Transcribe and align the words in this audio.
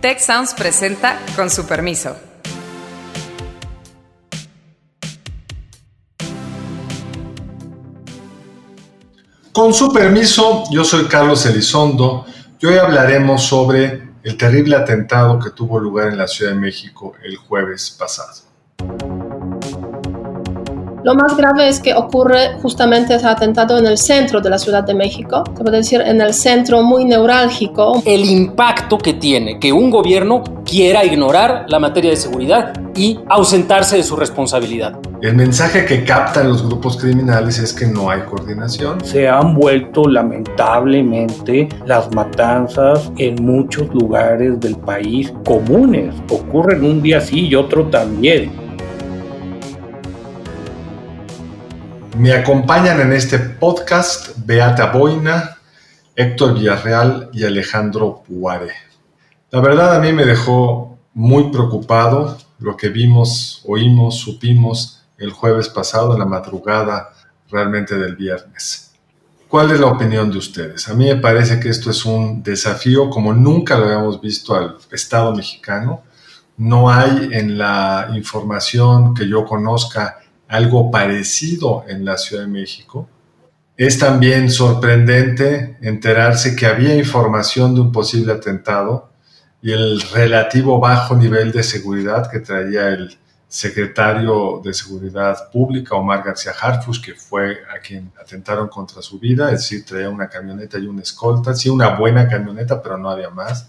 Tech 0.00 0.20
Sounds 0.20 0.54
presenta 0.54 1.18
con 1.34 1.50
su 1.50 1.66
permiso. 1.66 2.16
Con 9.50 9.74
su 9.74 9.92
permiso, 9.92 10.62
yo 10.70 10.84
soy 10.84 11.06
Carlos 11.06 11.44
Elizondo 11.46 12.26
y 12.60 12.66
hoy 12.66 12.78
hablaremos 12.78 13.42
sobre 13.42 14.10
el 14.22 14.36
terrible 14.36 14.76
atentado 14.76 15.36
que 15.40 15.50
tuvo 15.50 15.80
lugar 15.80 16.10
en 16.10 16.18
la 16.18 16.28
Ciudad 16.28 16.52
de 16.52 16.60
México 16.60 17.14
el 17.24 17.34
jueves 17.34 17.90
pasado. 17.90 18.47
Lo 21.04 21.14
más 21.14 21.36
grave 21.36 21.68
es 21.68 21.80
que 21.80 21.94
ocurre 21.94 22.54
justamente 22.60 23.14
ese 23.14 23.26
atentado 23.26 23.78
en 23.78 23.86
el 23.86 23.98
centro 23.98 24.40
de 24.40 24.50
la 24.50 24.58
Ciudad 24.58 24.84
de 24.84 24.94
México, 24.94 25.44
se 25.56 25.62
puede 25.62 25.78
decir 25.78 26.00
en 26.00 26.20
el 26.20 26.34
centro 26.34 26.82
muy 26.82 27.04
neurálgico. 27.04 28.02
El 28.04 28.24
impacto 28.24 28.98
que 28.98 29.14
tiene 29.14 29.58
que 29.58 29.72
un 29.72 29.90
gobierno 29.90 30.42
quiera 30.64 31.04
ignorar 31.04 31.66
la 31.68 31.78
materia 31.78 32.10
de 32.10 32.16
seguridad 32.16 32.72
y 32.94 33.18
ausentarse 33.28 33.96
de 33.96 34.02
su 34.02 34.16
responsabilidad. 34.16 34.98
El 35.22 35.34
mensaje 35.34 35.84
que 35.84 36.04
captan 36.04 36.48
los 36.48 36.64
grupos 36.64 36.96
criminales 36.96 37.58
es 37.58 37.72
que 37.72 37.86
no 37.86 38.10
hay 38.10 38.20
coordinación. 38.22 39.04
Se 39.04 39.28
han 39.28 39.54
vuelto 39.54 40.04
lamentablemente 40.04 41.68
las 41.86 42.12
matanzas 42.14 43.10
en 43.18 43.34
muchos 43.44 43.92
lugares 43.92 44.60
del 44.60 44.76
país 44.76 45.32
comunes. 45.44 46.14
Ocurren 46.30 46.84
un 46.84 47.02
día 47.02 47.20
sí 47.20 47.48
y 47.48 47.54
otro 47.54 47.86
también. 47.86 48.67
Me 52.18 52.32
acompañan 52.32 53.00
en 53.00 53.12
este 53.12 53.38
podcast 53.38 54.30
Beata 54.44 54.90
Boina, 54.90 55.56
Héctor 56.16 56.54
Villarreal 56.54 57.30
y 57.32 57.44
Alejandro 57.44 58.24
Puare. 58.26 58.72
La 59.52 59.60
verdad 59.60 59.94
a 59.94 60.00
mí 60.00 60.12
me 60.12 60.24
dejó 60.24 60.98
muy 61.14 61.52
preocupado 61.52 62.36
lo 62.58 62.76
que 62.76 62.88
vimos, 62.88 63.62
oímos, 63.68 64.16
supimos 64.16 65.04
el 65.16 65.30
jueves 65.30 65.68
pasado, 65.68 66.14
en 66.14 66.18
la 66.18 66.24
madrugada 66.24 67.10
realmente 67.52 67.96
del 67.96 68.16
viernes. 68.16 68.90
¿Cuál 69.46 69.70
es 69.70 69.78
la 69.78 69.86
opinión 69.86 70.28
de 70.28 70.38
ustedes? 70.38 70.88
A 70.88 70.94
mí 70.94 71.04
me 71.04 71.20
parece 71.20 71.60
que 71.60 71.68
esto 71.68 71.88
es 71.92 72.04
un 72.04 72.42
desafío 72.42 73.10
como 73.10 73.32
nunca 73.32 73.78
lo 73.78 73.84
habíamos 73.84 74.20
visto 74.20 74.56
al 74.56 74.76
Estado 74.90 75.32
mexicano. 75.36 76.02
No 76.56 76.90
hay 76.90 77.28
en 77.30 77.56
la 77.56 78.10
información 78.12 79.14
que 79.14 79.28
yo 79.28 79.44
conozca 79.44 80.18
algo 80.48 80.90
parecido 80.90 81.84
en 81.86 82.04
la 82.04 82.16
Ciudad 82.16 82.42
de 82.42 82.48
México. 82.48 83.08
Es 83.76 83.98
también 83.98 84.50
sorprendente 84.50 85.76
enterarse 85.80 86.56
que 86.56 86.66
había 86.66 86.96
información 86.96 87.74
de 87.74 87.82
un 87.82 87.92
posible 87.92 88.32
atentado 88.32 89.10
y 89.62 89.72
el 89.72 90.00
relativo 90.00 90.80
bajo 90.80 91.14
nivel 91.14 91.52
de 91.52 91.62
seguridad 91.62 92.30
que 92.30 92.40
traía 92.40 92.88
el 92.88 93.16
secretario 93.46 94.60
de 94.62 94.74
Seguridad 94.74 95.50
Pública, 95.50 95.94
Omar 95.94 96.22
García 96.22 96.52
Harfus, 96.60 97.00
que 97.00 97.14
fue 97.14 97.62
a 97.74 97.80
quien 97.80 98.12
atentaron 98.20 98.68
contra 98.68 99.00
su 99.00 99.18
vida, 99.18 99.46
es 99.46 99.60
decir, 99.60 99.84
traía 99.86 100.10
una 100.10 100.28
camioneta 100.28 100.78
y 100.78 100.86
una 100.86 101.02
escolta, 101.02 101.54
sí, 101.54 101.70
una 101.70 101.96
buena 101.96 102.28
camioneta, 102.28 102.82
pero 102.82 102.98
no 102.98 103.10
había 103.10 103.30
más. 103.30 103.68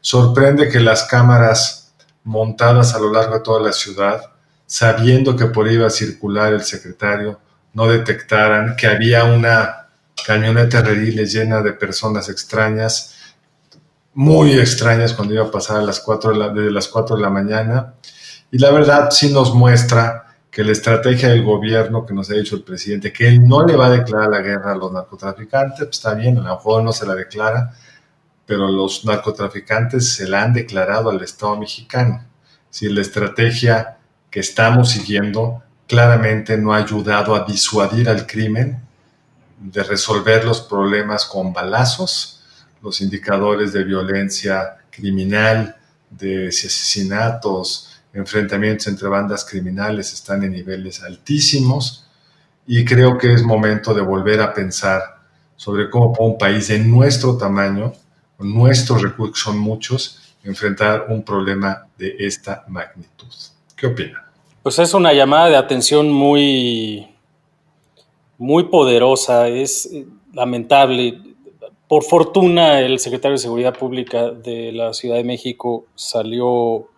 Sorprende 0.00 0.68
que 0.68 0.80
las 0.80 1.04
cámaras 1.04 1.94
montadas 2.24 2.94
a 2.94 2.98
lo 2.98 3.12
largo 3.12 3.34
de 3.34 3.40
toda 3.40 3.60
la 3.60 3.72
ciudad 3.72 4.22
sabiendo 4.66 5.36
que 5.36 5.46
por 5.46 5.66
ahí 5.66 5.74
iba 5.74 5.86
a 5.86 5.90
circular 5.90 6.52
el 6.52 6.62
secretario, 6.62 7.40
no 7.72 7.86
detectaran 7.86 8.74
que 8.76 8.86
había 8.86 9.24
una 9.24 9.86
camioneta 10.26 10.82
rediles 10.82 11.32
llena 11.32 11.62
de 11.62 11.72
personas 11.72 12.28
extrañas, 12.28 13.14
muy 14.14 14.58
extrañas 14.58 15.12
cuando 15.12 15.34
iba 15.34 15.44
a 15.44 15.50
pasar 15.50 15.78
a 15.78 15.82
las 15.82 16.00
4 16.00 16.52
de 16.54 16.70
las 16.70 16.88
4 16.88 17.16
de 17.16 17.22
la 17.22 17.30
mañana. 17.30 17.94
Y 18.50 18.58
la 18.58 18.70
verdad 18.70 19.10
sí 19.10 19.32
nos 19.32 19.54
muestra 19.54 20.26
que 20.50 20.64
la 20.64 20.72
estrategia 20.72 21.28
del 21.28 21.44
gobierno 21.44 22.06
que 22.06 22.14
nos 22.14 22.30
ha 22.30 22.34
dicho 22.34 22.56
el 22.56 22.62
presidente, 22.62 23.12
que 23.12 23.28
él 23.28 23.46
no 23.46 23.66
le 23.66 23.76
va 23.76 23.88
a 23.88 23.90
declarar 23.90 24.30
la 24.30 24.40
guerra 24.40 24.72
a 24.72 24.76
los 24.76 24.90
narcotraficantes, 24.90 25.84
pues 25.84 25.98
está 25.98 26.14
bien, 26.14 26.38
a 26.38 26.40
lo 26.40 26.54
mejor 26.54 26.82
no 26.82 26.92
se 26.92 27.06
la 27.06 27.14
declara, 27.14 27.74
pero 28.46 28.68
los 28.68 29.04
narcotraficantes 29.04 30.14
se 30.14 30.26
la 30.26 30.44
han 30.44 30.54
declarado 30.54 31.10
al 31.10 31.20
Estado 31.20 31.58
mexicano. 31.58 32.24
Si 32.70 32.88
la 32.88 33.02
estrategia 33.02 33.95
que 34.36 34.40
estamos 34.40 34.90
siguiendo 34.90 35.62
claramente 35.86 36.58
no 36.58 36.74
ha 36.74 36.76
ayudado 36.76 37.34
a 37.34 37.46
disuadir 37.46 38.06
al 38.06 38.26
crimen 38.26 38.82
de 39.58 39.82
resolver 39.82 40.44
los 40.44 40.60
problemas 40.60 41.24
con 41.24 41.54
balazos, 41.54 42.44
los 42.82 43.00
indicadores 43.00 43.72
de 43.72 43.82
violencia 43.84 44.76
criminal, 44.90 45.74
de 46.10 46.48
asesinatos, 46.48 47.98
enfrentamientos 48.12 48.88
entre 48.88 49.08
bandas 49.08 49.42
criminales 49.42 50.12
están 50.12 50.42
en 50.42 50.52
niveles 50.52 51.02
altísimos 51.02 52.06
y 52.66 52.84
creo 52.84 53.16
que 53.16 53.32
es 53.32 53.42
momento 53.42 53.94
de 53.94 54.02
volver 54.02 54.42
a 54.42 54.52
pensar 54.52 55.00
sobre 55.56 55.88
cómo 55.88 56.14
un 56.18 56.36
país 56.36 56.68
de 56.68 56.78
nuestro 56.80 57.38
tamaño, 57.38 57.94
con 58.36 58.52
nuestros 58.52 59.00
recursos 59.00 59.42
son 59.42 59.56
muchos, 59.56 60.34
enfrentar 60.44 61.06
un 61.08 61.24
problema 61.24 61.86
de 61.96 62.16
esta 62.18 62.66
magnitud. 62.68 63.32
¿Qué 63.74 63.86
opinan? 63.86 64.25
Pues 64.66 64.80
es 64.80 64.94
una 64.94 65.12
llamada 65.12 65.48
de 65.48 65.56
atención 65.56 66.10
muy, 66.10 67.06
muy 68.36 68.64
poderosa, 68.64 69.46
es 69.46 69.86
eh, 69.92 70.08
lamentable. 70.32 71.20
Por 71.86 72.02
fortuna, 72.02 72.80
el 72.80 72.98
secretario 72.98 73.36
de 73.36 73.42
Seguridad 73.42 73.78
Pública 73.78 74.32
de 74.32 74.72
la 74.72 74.92
Ciudad 74.92 75.18
de 75.18 75.22
México 75.22 75.86
salió 75.94 76.88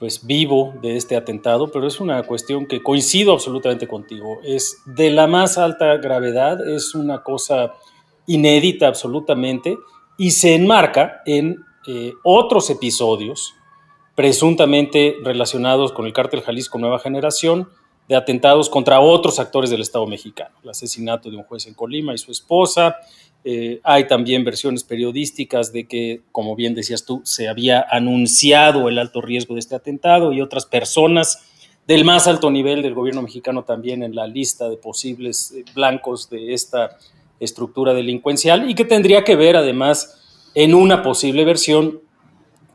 pues 0.00 0.26
vivo 0.26 0.74
de 0.82 0.96
este 0.96 1.14
atentado, 1.14 1.70
pero 1.70 1.86
es 1.86 2.00
una 2.00 2.24
cuestión 2.24 2.66
que 2.66 2.82
coincido 2.82 3.34
absolutamente 3.34 3.86
contigo. 3.86 4.40
Es 4.42 4.78
de 4.84 5.10
la 5.10 5.28
más 5.28 5.58
alta 5.58 5.96
gravedad, 5.98 6.58
es 6.68 6.96
una 6.96 7.22
cosa 7.22 7.72
inédita 8.26 8.88
absolutamente 8.88 9.78
y 10.18 10.32
se 10.32 10.56
enmarca 10.56 11.22
en 11.24 11.64
eh, 11.86 12.14
otros 12.24 12.68
episodios 12.68 13.54
presuntamente 14.20 15.16
relacionados 15.24 15.92
con 15.92 16.04
el 16.04 16.12
cártel 16.12 16.42
Jalisco 16.42 16.78
Nueva 16.78 16.98
Generación, 16.98 17.70
de 18.06 18.16
atentados 18.16 18.68
contra 18.68 19.00
otros 19.00 19.38
actores 19.38 19.70
del 19.70 19.80
Estado 19.80 20.06
mexicano, 20.06 20.54
el 20.62 20.68
asesinato 20.68 21.30
de 21.30 21.38
un 21.38 21.44
juez 21.44 21.66
en 21.66 21.72
Colima 21.72 22.12
y 22.12 22.18
su 22.18 22.30
esposa. 22.30 22.96
Eh, 23.44 23.80
hay 23.82 24.06
también 24.06 24.44
versiones 24.44 24.84
periodísticas 24.84 25.72
de 25.72 25.88
que, 25.88 26.20
como 26.32 26.54
bien 26.54 26.74
decías 26.74 27.06
tú, 27.06 27.22
se 27.24 27.48
había 27.48 27.80
anunciado 27.90 28.90
el 28.90 28.98
alto 28.98 29.22
riesgo 29.22 29.54
de 29.54 29.60
este 29.60 29.74
atentado 29.74 30.34
y 30.34 30.42
otras 30.42 30.66
personas 30.66 31.50
del 31.86 32.04
más 32.04 32.28
alto 32.28 32.50
nivel 32.50 32.82
del 32.82 32.92
gobierno 32.92 33.22
mexicano 33.22 33.64
también 33.64 34.02
en 34.02 34.14
la 34.14 34.26
lista 34.26 34.68
de 34.68 34.76
posibles 34.76 35.54
eh, 35.56 35.64
blancos 35.74 36.28
de 36.28 36.52
esta 36.52 36.98
estructura 37.40 37.94
delincuencial 37.94 38.68
y 38.68 38.74
que 38.74 38.84
tendría 38.84 39.24
que 39.24 39.34
ver 39.34 39.56
además 39.56 40.50
en 40.54 40.74
una 40.74 41.02
posible 41.02 41.46
versión 41.46 42.02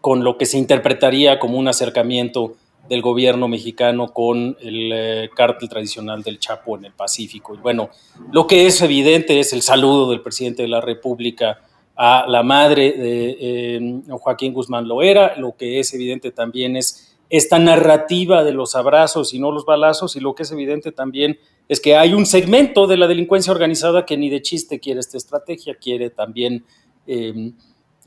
con 0.06 0.24
lo 0.24 0.38
que 0.38 0.46
se 0.46 0.60
interpretaría 0.60 1.40
como 1.40 1.58
un 1.58 1.68
acercamiento 1.68 2.54
del 2.88 3.02
gobierno 3.02 3.48
mexicano 3.48 4.14
con 4.14 4.56
el 4.62 4.92
eh, 4.94 5.30
cártel 5.36 5.68
tradicional 5.68 6.22
del 6.22 6.38
Chapo 6.38 6.78
en 6.78 6.86
el 6.86 6.94
Pacífico. 6.94 7.56
Y 7.56 7.58
bueno, 7.58 7.90
lo 8.32 8.46
que 8.46 8.68
es 8.68 8.80
evidente 8.84 9.40
es 9.40 9.52
el 9.52 9.64
saludo 9.64 10.12
del 10.12 10.22
presidente 10.22 10.62
de 10.62 10.68
la 10.68 10.80
República 10.80 11.60
a 11.96 12.28
la 12.28 12.44
madre 12.44 12.92
de 12.92 13.38
eh, 13.40 14.02
Joaquín 14.10 14.54
Guzmán 14.54 14.88
Loera, 14.88 15.38
lo 15.38 15.56
que 15.56 15.80
es 15.80 15.92
evidente 15.96 16.30
también 16.30 16.76
es 16.76 17.18
esta 17.32 17.58
narrativa 17.58 18.44
de 18.44 18.52
los 18.52 18.76
abrazos 18.76 19.34
y 19.34 19.40
no 19.40 19.50
los 19.50 19.66
balazos, 19.66 20.16
y 20.16 20.20
lo 20.20 20.36
que 20.36 20.44
es 20.44 20.52
evidente 20.52 20.92
también 20.92 21.40
es 21.68 21.80
que 21.80 21.96
hay 21.96 22.14
un 22.14 22.28
segmento 22.28 22.86
de 22.86 22.98
la 22.98 23.08
delincuencia 23.08 23.52
organizada 23.52 24.06
que 24.06 24.18
ni 24.18 24.30
de 24.30 24.44
chiste 24.44 24.80
quiere 24.80 25.00
esta 25.00 25.18
estrategia, 25.18 25.74
quiere 25.74 26.12
también... 26.12 26.64
Eh, 27.08 27.54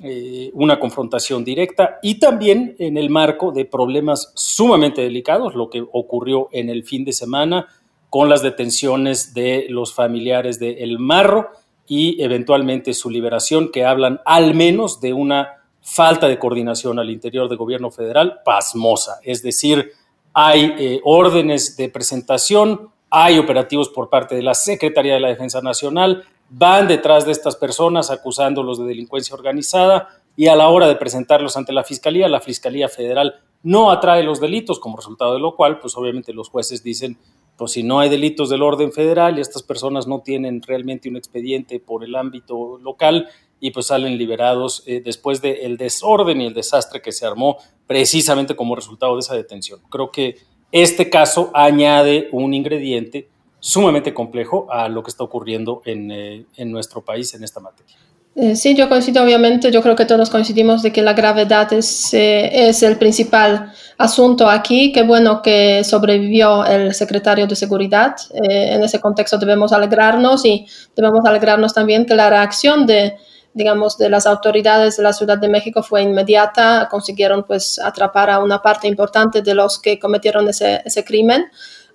eh, 0.01 0.51
una 0.55 0.79
confrontación 0.79 1.45
directa 1.45 1.99
y 2.03 2.21
también 2.21 2.77
en 2.79 2.97
el 2.97 3.11
marco 3.11 3.51
de 3.51 3.65
problemas 3.65 4.33
sumamente 4.37 5.03
delicados, 5.03 5.57
lo 5.57 5.71
que 5.71 5.85
ocurrió 5.93 6.49
en 6.53 6.71
el 6.71 6.85
fin 6.85 7.05
de 7.05 7.13
semana 7.13 7.67
con 8.09 8.29
las 8.29 8.43
detenciones 8.43 9.35
de 9.35 9.67
los 9.69 9.93
familiares 9.93 10.61
de 10.61 10.85
El 10.85 10.99
Marro 10.99 11.51
y 11.89 12.23
eventualmente 12.23 12.95
su 12.95 13.11
liberación, 13.11 13.73
que 13.73 13.85
hablan 13.85 14.21
al 14.25 14.55
menos 14.55 15.01
de 15.01 15.15
una 15.15 15.59
falta 15.81 16.29
de 16.29 16.39
coordinación 16.39 16.99
al 16.99 17.11
interior 17.11 17.49
del 17.49 17.59
gobierno 17.59 17.91
federal 17.91 18.41
pasmosa. 18.45 19.19
Es 19.25 19.43
decir, 19.43 19.93
hay 20.33 20.75
eh, 20.79 21.01
órdenes 21.03 21.77
de 21.77 21.89
presentación, 21.89 22.91
hay 23.11 23.39
operativos 23.39 23.89
por 23.89 24.11
parte 24.11 24.37
de 24.37 24.43
la 24.43 24.55
Secretaría 24.55 25.15
de 25.15 25.21
la 25.21 25.29
Defensa 25.29 25.61
Nacional, 25.63 26.25
van 26.51 26.89
detrás 26.89 27.27
de 27.27 27.33
estas 27.33 27.57
personas 27.57 28.11
acusándolos 28.11 28.79
de 28.79 28.87
delincuencia 28.87 29.35
organizada 29.35 30.09
y 30.37 30.47
a 30.47 30.57
la 30.57 30.69
hora 30.69 30.87
de 30.87 30.97
presentarlos 30.97 31.57
ante 31.57 31.73
la 31.73 31.85
Fiscalía, 31.85 32.29
la 32.29 32.41
Fiscalía 32.41 32.89
Federal 32.89 33.35
no 33.63 33.91
atrae 33.91 34.23
los 34.23 34.41
delitos, 34.41 34.79
como 34.79 34.97
resultado 34.97 35.35
de 35.35 35.41
lo 35.41 35.57
cual, 35.57 35.81
pues 35.81 35.97
obviamente 35.97 36.33
los 36.33 36.49
jueces 36.49 36.83
dicen, 36.83 37.19
pues 37.57 37.73
si 37.73 37.83
no 37.83 37.99
hay 37.99 38.09
delitos 38.09 38.49
del 38.51 38.63
orden 38.63 38.93
federal 38.93 39.37
y 39.37 39.41
estas 39.41 39.65
personas 39.65 40.07
no 40.07 40.21
tienen 40.21 40.63
realmente 40.63 41.09
un 41.09 41.17
expediente 41.17 41.81
por 41.81 42.05
el 42.05 42.15
ámbito 42.15 42.79
local, 42.79 43.29
y 43.61 43.71
pues 43.71 43.87
salen 43.87 44.19
liberados 44.19 44.83
eh, 44.87 45.01
después 45.05 45.43
del 45.43 45.77
desorden 45.77 46.41
y 46.41 46.47
el 46.47 46.55
desastre 46.55 47.03
que 47.03 47.13
se 47.13 47.27
armó 47.27 47.59
precisamente 47.87 48.55
como 48.55 48.77
resultado 48.77 49.15
de 49.15 49.21
esa 49.21 49.35
detención. 49.35 49.81
Creo 49.91 50.11
que 50.11 50.37
este 50.71 51.11
caso 51.11 51.51
añade 51.55 52.29
un 52.33 52.55
ingrediente 52.55 53.29
sumamente 53.61 54.15
complejo 54.15 54.67
a 54.71 54.89
lo 54.89 55.03
que 55.03 55.11
está 55.11 55.25
ocurriendo 55.25 55.83
en, 55.85 56.11
eh, 56.11 56.47
en 56.57 56.71
nuestro 56.71 57.03
país 57.03 57.35
en 57.35 57.45
esta 57.45 57.61
materia. 57.61 57.97
Eh, 58.41 58.55
sí, 58.55 58.77
yo 58.77 58.89
coincido, 58.89 59.25
obviamente, 59.25 59.73
yo 59.73 59.83
creo 59.83 59.97
que 59.97 60.05
todos 60.05 60.31
coincidimos 60.31 60.81
de 60.85 60.93
que 60.93 61.03
la 61.03 61.13
gravedad 61.13 61.73
es, 61.73 62.15
eh, 62.15 62.69
es 62.69 62.85
el 62.85 62.97
principal 62.97 63.73
asunto 63.97 64.49
aquí. 64.49 64.93
Qué 64.93 65.03
bueno 65.03 65.43
que 65.43 65.83
sobrevivió 65.83 66.65
el 66.65 66.95
secretario 66.95 67.49
de 67.49 67.57
Seguridad. 67.57 68.15
Eh, 68.33 68.75
en 68.75 68.85
ese 68.85 69.01
contexto 69.01 69.39
debemos 69.39 69.73
alegrarnos 69.73 70.45
y 70.45 70.69
debemos 70.95 71.25
alegrarnos 71.25 71.75
también 71.75 72.07
que 72.07 72.15
la 72.15 72.31
reacción 72.31 72.87
de, 72.87 73.17
digamos, 73.55 73.99
de 73.99 74.09
las 74.09 74.25
autoridades 74.25 74.97
de 74.97 75.03
la 75.03 75.13
Ciudad 75.13 75.39
de 75.39 75.49
México 75.49 75.83
fue 75.83 76.03
inmediata. 76.03 76.87
Consiguieron, 76.89 77.43
pues, 77.43 77.81
atrapar 77.81 78.31
a 78.31 78.39
una 78.39 78.63
parte 78.63 78.87
importante 78.87 79.43
de 79.43 79.55
los 79.55 79.81
que 79.81 79.99
cometieron 79.99 80.49
ese, 80.49 80.81
ese 80.85 81.03
crimen. 81.03 81.47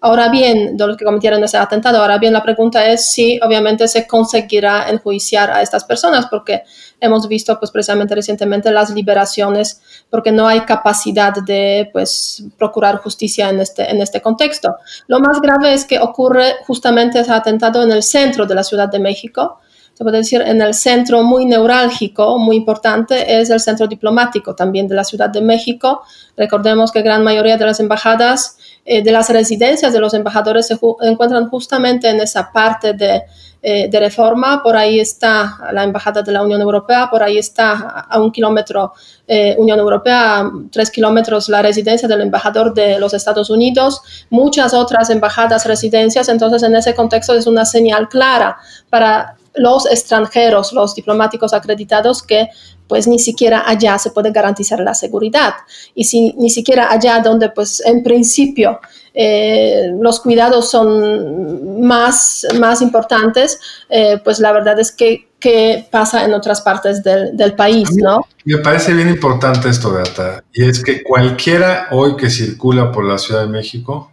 Ahora 0.05 0.27
bien, 0.27 0.75
de 0.75 0.85
los 0.85 0.97
que 0.97 1.05
cometieron 1.05 1.41
ese 1.45 1.55
atentado, 1.55 2.01
ahora 2.01 2.17
bien, 2.17 2.33
la 2.33 2.43
pregunta 2.43 2.85
es 2.87 3.09
si 3.09 3.39
obviamente 3.41 3.87
se 3.87 4.05
conseguirá 4.05 4.89
enjuiciar 4.89 5.49
a 5.49 5.61
estas 5.61 5.85
personas, 5.85 6.25
porque 6.25 6.63
hemos 6.99 7.25
visto 7.29 7.57
pues 7.57 7.71
precisamente 7.71 8.13
recientemente 8.13 8.69
las 8.73 8.89
liberaciones, 8.89 9.81
porque 10.09 10.33
no 10.33 10.45
hay 10.45 10.59
capacidad 10.65 11.33
de 11.45 11.89
pues 11.93 12.43
procurar 12.57 12.97
justicia 12.97 13.49
en 13.49 13.61
este, 13.61 13.89
en 13.89 14.01
este 14.01 14.21
contexto. 14.21 14.75
Lo 15.07 15.21
más 15.21 15.39
grave 15.39 15.73
es 15.73 15.85
que 15.85 15.99
ocurre 15.99 16.55
justamente 16.67 17.21
ese 17.21 17.31
atentado 17.31 17.81
en 17.81 17.93
el 17.93 18.03
centro 18.03 18.45
de 18.45 18.55
la 18.55 18.63
Ciudad 18.65 18.89
de 18.89 18.99
México, 18.99 19.61
se 19.93 20.03
puede 20.03 20.17
decir, 20.17 20.41
en 20.41 20.59
el 20.59 20.73
centro 20.73 21.21
muy 21.23 21.45
neurálgico, 21.45 22.39
muy 22.39 22.55
importante, 22.57 23.39
es 23.39 23.51
el 23.51 23.59
centro 23.59 23.85
diplomático 23.85 24.55
también 24.55 24.87
de 24.87 24.95
la 24.95 25.03
Ciudad 25.03 25.29
de 25.29 25.39
México. 25.39 26.01
Recordemos 26.35 26.91
que 26.91 27.03
gran 27.03 27.23
mayoría 27.23 27.57
de 27.57 27.65
las 27.65 27.79
embajadas, 27.79 28.57
eh, 28.85 29.01
de 29.01 29.11
las 29.11 29.29
residencias 29.29 29.93
de 29.93 29.99
los 29.99 30.13
embajadores 30.13 30.67
se 30.67 30.77
encuentran 31.01 31.49
justamente 31.49 32.09
en 32.09 32.19
esa 32.19 32.51
parte 32.51 32.93
de, 32.93 33.23
eh, 33.61 33.87
de, 33.89 33.99
reforma. 34.01 34.61
Por 34.61 34.75
ahí 34.75 34.99
está 34.99 35.57
la 35.71 35.85
Embajada 35.85 36.21
de 36.21 36.33
la 36.33 36.43
Unión 36.43 36.59
Europea, 36.59 37.07
por 37.09 37.23
ahí 37.23 37.37
está 37.37 37.71
a 38.09 38.19
un 38.19 38.29
kilómetro 38.29 38.91
eh, 39.25 39.55
Unión 39.57 39.79
Europea, 39.79 40.51
tres 40.69 40.91
kilómetros 40.91 41.47
la 41.47 41.61
residencia 41.61 42.09
del 42.09 42.19
embajador 42.19 42.73
de 42.73 42.99
los 42.99 43.13
Estados 43.13 43.49
Unidos, 43.49 44.01
muchas 44.29 44.73
otras 44.73 45.09
embajadas, 45.09 45.65
residencias. 45.65 46.27
Entonces, 46.27 46.61
en 46.63 46.75
ese 46.75 46.93
contexto 46.93 47.33
es 47.35 47.47
una 47.47 47.63
señal 47.63 48.09
clara 48.09 48.57
para 48.89 49.37
los 49.55 49.85
extranjeros, 49.85 50.73
los 50.73 50.93
diplomáticos 50.93 51.53
acreditados, 51.53 52.21
que 52.21 52.49
pues 52.93 53.07
ni 53.07 53.17
siquiera 53.17 53.63
allá 53.65 53.97
se 53.97 54.11
puede 54.11 54.31
garantizar 54.31 54.79
la 54.79 54.93
seguridad. 54.93 55.55
Y 55.95 56.03
si 56.03 56.31
ni 56.33 56.51
siquiera 56.51 56.91
allá 56.91 57.21
donde 57.21 57.49
pues 57.49 57.81
en 57.83 58.03
principio 58.03 58.79
eh, 59.15 59.91
los 59.99 60.19
cuidados 60.19 60.69
son 60.69 61.81
más, 61.81 62.45
más 62.59 62.83
importantes, 62.83 63.59
eh, 63.89 64.21
pues 64.23 64.37
la 64.37 64.51
verdad 64.51 64.79
es 64.79 64.91
que 64.91 65.27
qué 65.39 65.87
pasa 65.89 66.23
en 66.23 66.35
otras 66.35 66.61
partes 66.61 67.01
del, 67.01 67.35
del 67.35 67.55
país, 67.55 67.89
¿no? 67.95 68.27
Me 68.45 68.59
parece 68.59 68.93
bien 68.93 69.09
importante 69.09 69.69
esto, 69.69 69.91
Beata, 69.91 70.43
y 70.53 70.63
es 70.63 70.83
que 70.83 71.01
cualquiera 71.01 71.87
hoy 71.89 72.15
que 72.15 72.29
circula 72.29 72.91
por 72.91 73.05
la 73.05 73.17
Ciudad 73.17 73.41
de 73.41 73.47
México 73.47 74.11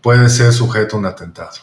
puede 0.00 0.30
ser 0.30 0.50
sujeto 0.54 0.96
a 0.96 1.00
un 1.00 1.04
atentado 1.04 1.56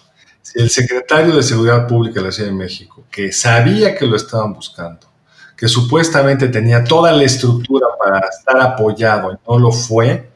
si 0.43 0.59
el 0.59 0.69
secretario 0.69 1.35
de 1.35 1.41
Seguridad 1.41 1.87
Pública 1.87 2.19
de 2.19 2.27
la 2.27 2.31
Ciudad 2.31 2.49
de 2.49 2.55
México, 2.55 3.05
que 3.11 3.31
sabía 3.31 3.95
que 3.95 4.05
lo 4.05 4.15
estaban 4.15 4.53
buscando, 4.53 5.10
que 5.61 5.67
supuestamente 5.67 6.47
tenía 6.47 6.83
toda 6.83 7.11
la 7.11 7.23
estructura 7.23 7.85
para 8.03 8.17
estar 8.27 8.59
apoyado 8.59 9.31
y 9.31 9.35
no 9.47 9.59
lo 9.59 9.71
fue, 9.71 10.31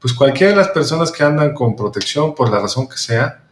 pues 0.00 0.14
cualquiera 0.14 0.52
de 0.52 0.56
las 0.56 0.68
personas 0.68 1.12
que 1.12 1.22
andan 1.22 1.52
con 1.52 1.76
protección, 1.76 2.34
por 2.34 2.48
la 2.48 2.58
razón 2.58 2.88
que 2.88 2.96
sea, 2.96 3.42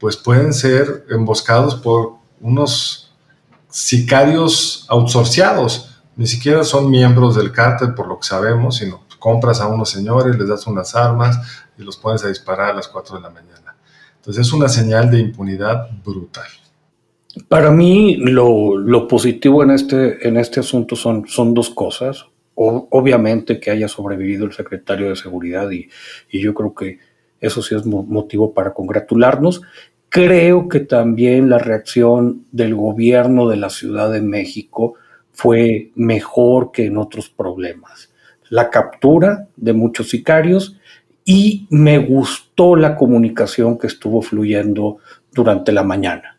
pues 0.00 0.16
pueden 0.16 0.54
ser 0.54 1.04
emboscados 1.10 1.74
por 1.74 2.14
unos 2.40 3.12
sicarios 3.68 4.86
outsourciados. 4.88 6.00
Ni 6.16 6.26
siquiera 6.26 6.64
son 6.64 6.88
miembros 6.90 7.36
del 7.36 7.52
cártel, 7.52 7.92
por 7.92 8.06
lo 8.06 8.18
que 8.18 8.26
sabemos, 8.26 8.78
sino 8.78 9.02
compras 9.18 9.60
a 9.60 9.66
unos 9.66 9.90
señores, 9.90 10.38
les 10.38 10.48
das 10.48 10.66
unas 10.66 10.94
armas 10.94 11.38
y 11.76 11.82
los 11.82 11.98
pones 11.98 12.24
a 12.24 12.28
disparar 12.28 12.70
a 12.70 12.74
las 12.76 12.88
4 12.88 13.16
de 13.16 13.20
la 13.20 13.28
mañana. 13.28 13.76
Entonces 14.16 14.46
es 14.46 14.52
una 14.54 14.70
señal 14.70 15.10
de 15.10 15.18
impunidad 15.18 15.90
brutal. 16.02 16.48
Para 17.48 17.70
mí 17.70 18.16
lo, 18.16 19.08
positivo 19.08 19.62
en 19.62 19.70
este, 19.70 20.28
este 20.38 20.60
asunto 20.60 20.96
son, 20.96 21.26
son 21.26 21.54
dos 21.54 21.70
cosas. 21.70 22.26
obviamente 22.54 23.58
que 23.58 23.70
haya 23.70 23.88
sobrevivido 23.88 24.44
el 24.44 24.52
secretario 24.52 25.08
de 25.08 25.16
Seguridad 25.16 25.70
y, 25.70 25.88
y 26.30 26.40
yo 26.40 26.52
creo 26.52 26.74
que 26.74 26.98
eso 27.40 27.62
sí 27.62 27.74
es 27.74 27.84
motivo 27.86 28.52
para 28.52 28.74
congratularnos. 28.74 29.62
Creo 30.08 30.68
que 30.68 30.80
también 30.80 31.48
la 31.48 31.58
reacción 31.58 32.44
del 32.52 32.74
gobierno 32.74 33.48
de 33.48 33.56
la 33.56 33.70
Ciudad 33.70 34.12
de 34.12 34.20
México 34.20 34.94
fue 35.32 35.90
mejor 35.94 36.70
que 36.70 36.84
en 36.86 36.98
otros 36.98 37.30
problemas. 37.30 38.12
La 38.50 38.68
captura 38.68 39.48
de 39.56 39.72
muchos 39.72 40.10
sicarios 40.10 40.76
y 41.24 41.66
me 41.70 41.98
gustó 41.98 42.76
la 42.76 42.96
comunicación 42.96 43.78
que 43.78 43.86
estuvo 43.86 44.20
fluyendo 44.20 44.98
durante 45.32 45.72
la 45.72 45.82
mañana. 45.82 46.38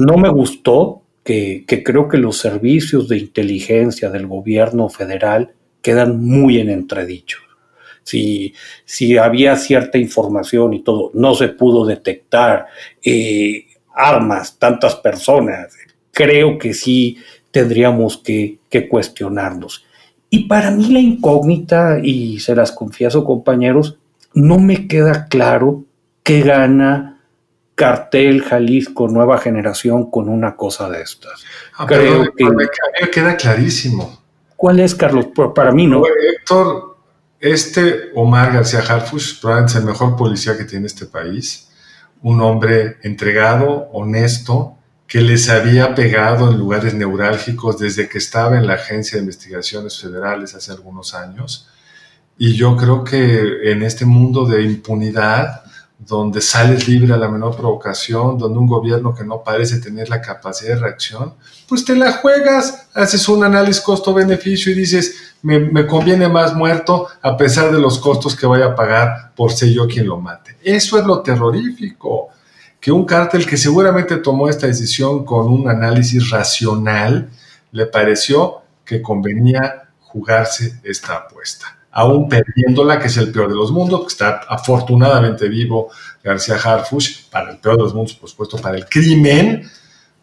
No 0.00 0.16
me 0.16 0.30
gustó 0.30 1.02
que, 1.22 1.66
creo 1.84 2.08
que 2.08 2.16
los 2.16 2.38
servicios 2.38 3.06
de 3.06 3.18
inteligencia 3.18 4.08
del 4.08 4.26
gobierno 4.26 4.88
federal 4.88 5.52
quedan 5.82 6.24
muy 6.24 6.58
en 6.58 6.70
entredicho. 6.70 7.36
Si, 8.02 8.54
si 8.86 9.18
había 9.18 9.56
cierta 9.56 9.98
información 9.98 10.72
y 10.72 10.82
todo, 10.82 11.10
no 11.12 11.34
se 11.34 11.48
pudo 11.48 11.84
detectar 11.84 12.64
eh, 13.04 13.66
armas, 13.94 14.58
tantas 14.58 14.96
personas, 14.96 15.76
creo 16.12 16.56
que 16.56 16.72
sí 16.72 17.18
tendríamos 17.50 18.16
que, 18.16 18.60
que 18.70 18.88
cuestionarnos. 18.88 19.84
Y 20.30 20.44
para 20.44 20.70
mí 20.70 20.88
la 20.88 21.00
incógnita, 21.00 22.00
y 22.02 22.40
se 22.40 22.56
las 22.56 22.72
confieso 22.72 23.22
compañeros, 23.22 23.98
no 24.32 24.58
me 24.58 24.88
queda 24.88 25.26
claro 25.28 25.84
qué 26.22 26.40
gana 26.40 27.09
cartel 27.80 28.42
Jalisco 28.42 29.08
Nueva 29.08 29.38
Generación 29.38 30.10
con 30.10 30.28
una 30.28 30.54
cosa 30.54 30.90
de 30.90 31.00
estas. 31.00 31.42
Ah, 31.78 31.86
Creo 31.86 32.30
que... 32.34 32.44
Mí 32.44 32.50
me 33.00 33.10
queda 33.10 33.34
clarísimo. 33.38 34.22
¿Cuál 34.54 34.80
es, 34.80 34.94
Carlos? 34.94 35.28
Para 35.54 35.72
mí 35.72 35.86
no. 35.86 36.02
Héctor, 36.04 36.98
este 37.40 38.10
Omar 38.14 38.52
García 38.52 38.80
Harfush 38.80 39.40
probablemente 39.40 39.78
es 39.78 39.82
el 39.82 39.86
mejor 39.86 40.14
policía 40.14 40.58
que 40.58 40.64
tiene 40.64 40.88
este 40.88 41.06
país. 41.06 41.70
Un 42.20 42.42
hombre 42.42 42.98
entregado, 43.02 43.88
honesto, 43.94 44.76
que 45.06 45.22
les 45.22 45.48
había 45.48 45.94
pegado 45.94 46.50
en 46.50 46.58
lugares 46.58 46.92
neurálgicos 46.92 47.78
desde 47.78 48.10
que 48.10 48.18
estaba 48.18 48.58
en 48.58 48.66
la 48.66 48.74
Agencia 48.74 49.16
de 49.16 49.22
Investigaciones 49.22 49.98
Federales 49.98 50.54
hace 50.54 50.70
algunos 50.70 51.14
años. 51.14 51.70
Y 52.36 52.52
yo 52.56 52.76
creo 52.76 53.04
que 53.04 53.70
en 53.72 53.82
este 53.82 54.04
mundo 54.04 54.44
de 54.44 54.64
impunidad, 54.64 55.62
donde 56.06 56.40
sales 56.40 56.88
libre 56.88 57.12
a 57.12 57.18
la 57.18 57.28
menor 57.28 57.54
provocación, 57.54 58.38
donde 58.38 58.58
un 58.58 58.66
gobierno 58.66 59.14
que 59.14 59.22
no 59.22 59.44
parece 59.44 59.80
tener 59.80 60.08
la 60.08 60.22
capacidad 60.22 60.74
de 60.74 60.80
reacción, 60.80 61.34
pues 61.68 61.84
te 61.84 61.94
la 61.94 62.12
juegas, 62.12 62.88
haces 62.94 63.28
un 63.28 63.44
análisis 63.44 63.82
costo-beneficio 63.82 64.72
y 64.72 64.76
dices, 64.76 65.34
me, 65.42 65.86
conviene 65.86 66.26
más 66.28 66.54
muerto 66.54 67.08
a 67.20 67.36
pesar 67.36 67.70
de 67.70 67.78
los 67.78 67.98
costos 67.98 68.34
que 68.34 68.46
vaya 68.46 68.66
a 68.66 68.74
pagar 68.74 69.32
por 69.36 69.52
ser 69.52 69.68
yo 69.68 69.86
quien 69.86 70.06
lo 70.06 70.18
mate. 70.18 70.56
Eso 70.62 70.98
es 70.98 71.04
lo 71.04 71.20
terrorífico 71.20 72.30
que 72.80 72.90
un 72.90 73.04
cártel 73.04 73.46
que 73.46 73.58
seguramente 73.58 74.16
tomó 74.16 74.48
esta 74.48 74.66
decisión 74.66 75.24
con 75.26 75.48
un 75.48 75.68
análisis 75.68 76.30
racional, 76.30 77.28
le 77.72 77.86
pareció 77.86 78.62
que 78.86 79.02
convenía 79.02 79.90
jugarse 80.00 80.80
esta 80.82 81.16
apuesta. 81.16 81.79
Aún 81.92 82.28
perdiéndola, 82.28 83.00
que 83.00 83.08
es 83.08 83.16
el 83.16 83.32
peor 83.32 83.48
de 83.48 83.56
los 83.56 83.72
mundos, 83.72 84.02
que 84.02 84.08
está 84.08 84.40
afortunadamente 84.48 85.48
vivo 85.48 85.90
García 86.22 86.54
Harfush, 86.56 87.28
para 87.30 87.50
el 87.50 87.58
peor 87.58 87.76
de 87.76 87.82
los 87.82 87.94
mundos, 87.94 88.14
por 88.14 88.28
supuesto, 88.28 88.58
para 88.58 88.76
el 88.76 88.86
crimen, 88.86 89.68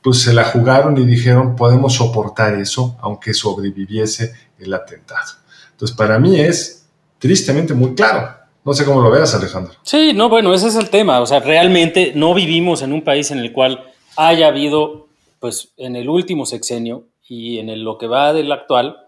pues 0.01 0.21
se 0.21 0.33
la 0.33 0.45
jugaron 0.45 0.97
y 0.97 1.05
dijeron, 1.05 1.55
podemos 1.55 1.95
soportar 1.95 2.55
eso, 2.55 2.97
aunque 3.01 3.33
sobreviviese 3.33 4.33
el 4.59 4.73
atentado. 4.73 5.33
Entonces, 5.71 5.95
para 5.97 6.17
mí 6.19 6.39
es 6.39 6.87
tristemente 7.19 7.73
muy 7.73 7.93
claro. 7.93 8.29
No 8.63 8.73
sé 8.73 8.83
cómo 8.83 9.01
lo 9.01 9.09
veas, 9.09 9.33
Alejandro. 9.33 9.73
Sí, 9.83 10.13
no, 10.13 10.29
bueno, 10.29 10.53
ese 10.53 10.67
es 10.67 10.75
el 10.75 10.89
tema. 10.89 11.21
O 11.21 11.25
sea, 11.25 11.39
realmente 11.39 12.11
no 12.15 12.33
vivimos 12.33 12.81
en 12.81 12.93
un 12.93 13.01
país 13.01 13.31
en 13.31 13.39
el 13.39 13.53
cual 13.53 13.93
haya 14.15 14.47
habido, 14.47 15.07
pues, 15.39 15.73
en 15.77 15.95
el 15.95 16.09
último 16.09 16.45
sexenio 16.45 17.07
y 17.27 17.59
en 17.59 17.83
lo 17.83 17.97
que 17.97 18.07
va 18.07 18.33
del 18.33 18.51
actual, 18.51 19.06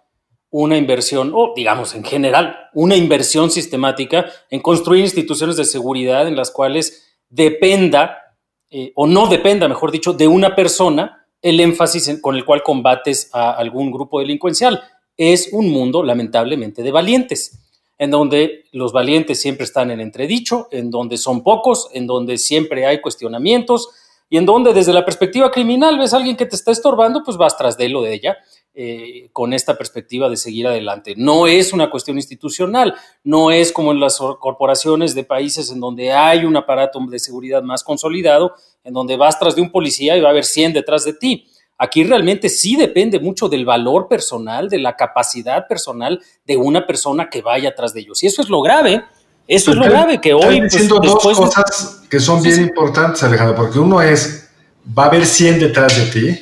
una 0.52 0.78
inversión, 0.78 1.32
o 1.36 1.54
digamos 1.56 1.94
en 1.94 2.04
general, 2.04 2.70
una 2.74 2.96
inversión 2.96 3.52
sistemática 3.52 4.26
en 4.50 4.62
construir 4.62 5.04
instituciones 5.04 5.58
de 5.58 5.66
seguridad 5.66 6.28
en 6.28 6.36
las 6.36 6.52
cuales 6.52 7.18
dependa, 7.30 8.36
eh, 8.72 8.92
o 8.96 9.08
no 9.08 9.28
dependa, 9.28 9.68
mejor 9.68 9.92
dicho, 9.92 10.14
de 10.14 10.28
una 10.28 10.56
persona 10.56 11.28
el 11.42 11.60
énfasis 11.60 12.20
con 12.22 12.36
el 12.36 12.46
cual 12.46 12.64
combates 12.64 13.30
a 13.34 13.52
algún 13.52 13.92
grupo 13.92 14.20
delincuencial. 14.20 14.82
Es 15.16 15.50
un 15.52 15.70
mundo, 15.70 16.04
lamentablemente, 16.04 16.84
de 16.84 16.92
valientes, 16.92 17.60
en 17.98 18.12
donde 18.12 18.66
los 18.72 18.92
valientes 18.92 19.42
siempre 19.42 19.66
están 19.66 19.92
en 19.92 20.00
entredicho, 20.00 20.68
en 20.72 20.90
donde 20.90 21.18
son 21.18 21.44
pocos, 21.44 21.90
en 21.94 22.08
donde 22.08 22.38
siempre 22.38 22.86
hay 22.86 23.02
cuestionamientos 23.02 23.90
y 24.30 24.38
en 24.38 24.46
donde 24.46 24.74
desde 24.74 24.94
la 24.94 25.06
perspectiva 25.06 25.52
criminal 25.52 25.98
ves 25.98 26.14
a 26.14 26.18
alguien 26.18 26.38
que 26.38 26.46
te 26.46 26.56
está 26.56 26.72
estorbando, 26.72 27.24
pues 27.24 27.36
vas 27.36 27.58
tras 27.58 27.78
de 27.78 27.88
él 27.88 27.96
o 27.96 28.02
de 28.02 28.14
ella 28.14 28.38
eh, 28.74 29.30
con 29.34 29.54
esta 29.54 29.78
perspectiva 29.78 30.30
de 30.30 30.38
seguir 30.38 30.68
adelante. 30.68 31.14
No 31.18 31.48
es 31.48 31.74
una 31.74 31.90
cuestión 31.90 32.18
institucional, 32.18 32.96
no 33.24 33.52
es 33.52 33.72
como 33.72 33.92
en 33.92 34.00
las 34.00 34.20
corporaciones 34.40 35.16
de 35.16 35.24
países 35.24 35.72
en 35.72 35.80
donde 35.80 36.12
hay 36.12 36.46
un 36.46 36.56
aparato 36.56 37.00
de 37.10 37.20
seguridad 37.20 37.62
más 37.64 37.84
consolidado, 37.84 38.54
en 38.84 38.94
donde 38.94 39.18
vas 39.18 39.40
tras 39.40 39.56
de 39.56 39.62
un 39.62 39.72
policía 39.72 40.16
y 40.16 40.22
va 40.22 40.30
a 40.30 40.32
haber 40.32 40.46
100 40.46 40.74
detrás 40.74 41.04
de 41.04 41.14
ti. 41.14 41.48
Aquí 41.78 42.04
realmente 42.04 42.50
sí 42.50 42.76
depende 42.76 43.20
mucho 43.20 43.48
del 43.48 43.66
valor 43.66 44.08
personal, 44.10 44.68
de 44.68 44.80
la 44.80 44.98
capacidad 44.98 45.66
personal 45.68 46.22
de 46.46 46.58
una 46.58 46.86
persona 46.86 47.30
que 47.30 47.42
vaya 47.42 47.70
atrás 47.70 47.94
de 47.94 48.02
ellos. 48.02 48.22
Y 48.22 48.28
eso 48.28 48.42
es 48.42 48.50
lo 48.50 48.62
grave. 48.62 49.04
Eso 49.48 49.72
es 49.72 49.78
lo 49.78 49.86
grave 49.86 50.22
que 50.22 50.34
hoy. 50.34 50.60
Pues, 50.60 50.88
dos 50.88 51.24
cosas 51.24 52.04
que 52.08 52.20
son 52.20 52.44
bien 52.44 52.62
importantes, 52.62 53.24
Alejandro, 53.24 53.56
porque 53.56 53.80
uno 53.80 54.00
es, 54.00 54.50
va 54.98 55.06
a 55.06 55.08
haber 55.08 55.26
100 55.26 55.60
detrás 55.60 55.96
de 55.98 56.06
ti, 56.12 56.40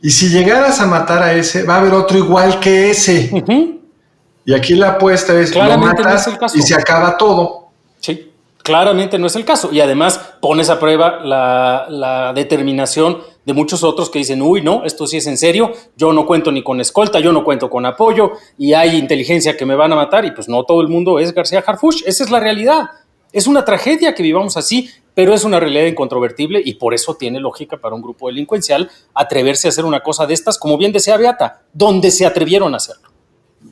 y 0.00 0.10
si 0.10 0.28
llegaras 0.28 0.80
a 0.80 0.86
matar 0.86 1.22
a 1.22 1.32
ese, 1.32 1.64
va 1.64 1.76
a 1.76 1.78
haber 1.80 1.94
otro 1.94 2.16
igual 2.18 2.60
que 2.60 2.90
ese. 2.90 3.30
Y 4.44 4.54
aquí 4.54 4.74
la 4.74 4.90
apuesta 4.90 5.38
es, 5.38 5.54
lo 5.54 5.76
matas 5.76 6.28
y 6.54 6.62
se 6.62 6.74
acaba 6.74 7.18
todo. 7.18 7.66
Sí, 8.00 8.30
claramente 8.62 9.18
no 9.18 9.26
es 9.26 9.36
el 9.36 9.44
caso. 9.44 9.70
Y 9.72 9.80
además 9.80 10.18
pones 10.40 10.70
a 10.70 10.78
prueba 10.78 11.18
la, 11.22 11.86
la, 11.90 12.32
determinación 12.32 13.18
de 13.44 13.52
muchos 13.52 13.82
otros 13.82 14.08
que 14.08 14.20
dicen, 14.20 14.40
uy, 14.40 14.62
no, 14.62 14.84
esto 14.84 15.06
sí 15.06 15.16
es 15.16 15.26
en 15.26 15.36
serio, 15.36 15.72
yo 15.96 16.12
no 16.12 16.26
cuento 16.26 16.52
ni 16.52 16.62
con 16.62 16.80
escolta, 16.80 17.18
yo 17.18 17.32
no 17.32 17.44
cuento 17.44 17.68
con 17.68 17.84
apoyo 17.84 18.32
y 18.56 18.72
hay 18.72 18.96
inteligencia 18.96 19.56
que 19.56 19.66
me 19.66 19.74
van 19.74 19.92
a 19.92 19.96
matar 19.96 20.24
y 20.24 20.30
pues 20.30 20.48
no 20.48 20.64
todo 20.64 20.80
el 20.80 20.88
mundo 20.88 21.18
es 21.18 21.34
García 21.34 21.62
Harfush. 21.66 22.04
Esa 22.06 22.24
es 22.24 22.30
la 22.30 22.40
realidad. 22.40 22.90
Es 23.32 23.46
una 23.46 23.64
tragedia 23.64 24.14
que 24.14 24.22
vivamos 24.22 24.56
así 24.56 24.90
pero 25.18 25.34
es 25.34 25.42
una 25.42 25.58
realidad 25.58 25.86
incontrovertible 25.86 26.62
y 26.64 26.74
por 26.74 26.94
eso 26.94 27.16
tiene 27.16 27.40
lógica 27.40 27.76
para 27.76 27.92
un 27.92 28.00
grupo 28.00 28.28
delincuencial 28.28 28.88
atreverse 29.12 29.66
a 29.66 29.70
hacer 29.70 29.84
una 29.84 29.98
cosa 29.98 30.28
de 30.28 30.34
estas, 30.34 30.56
como 30.60 30.78
bien 30.78 30.92
decía 30.92 31.16
Beata, 31.16 31.62
donde 31.72 32.12
se 32.12 32.24
atrevieron 32.24 32.72
a 32.72 32.76
hacerlo. 32.76 33.08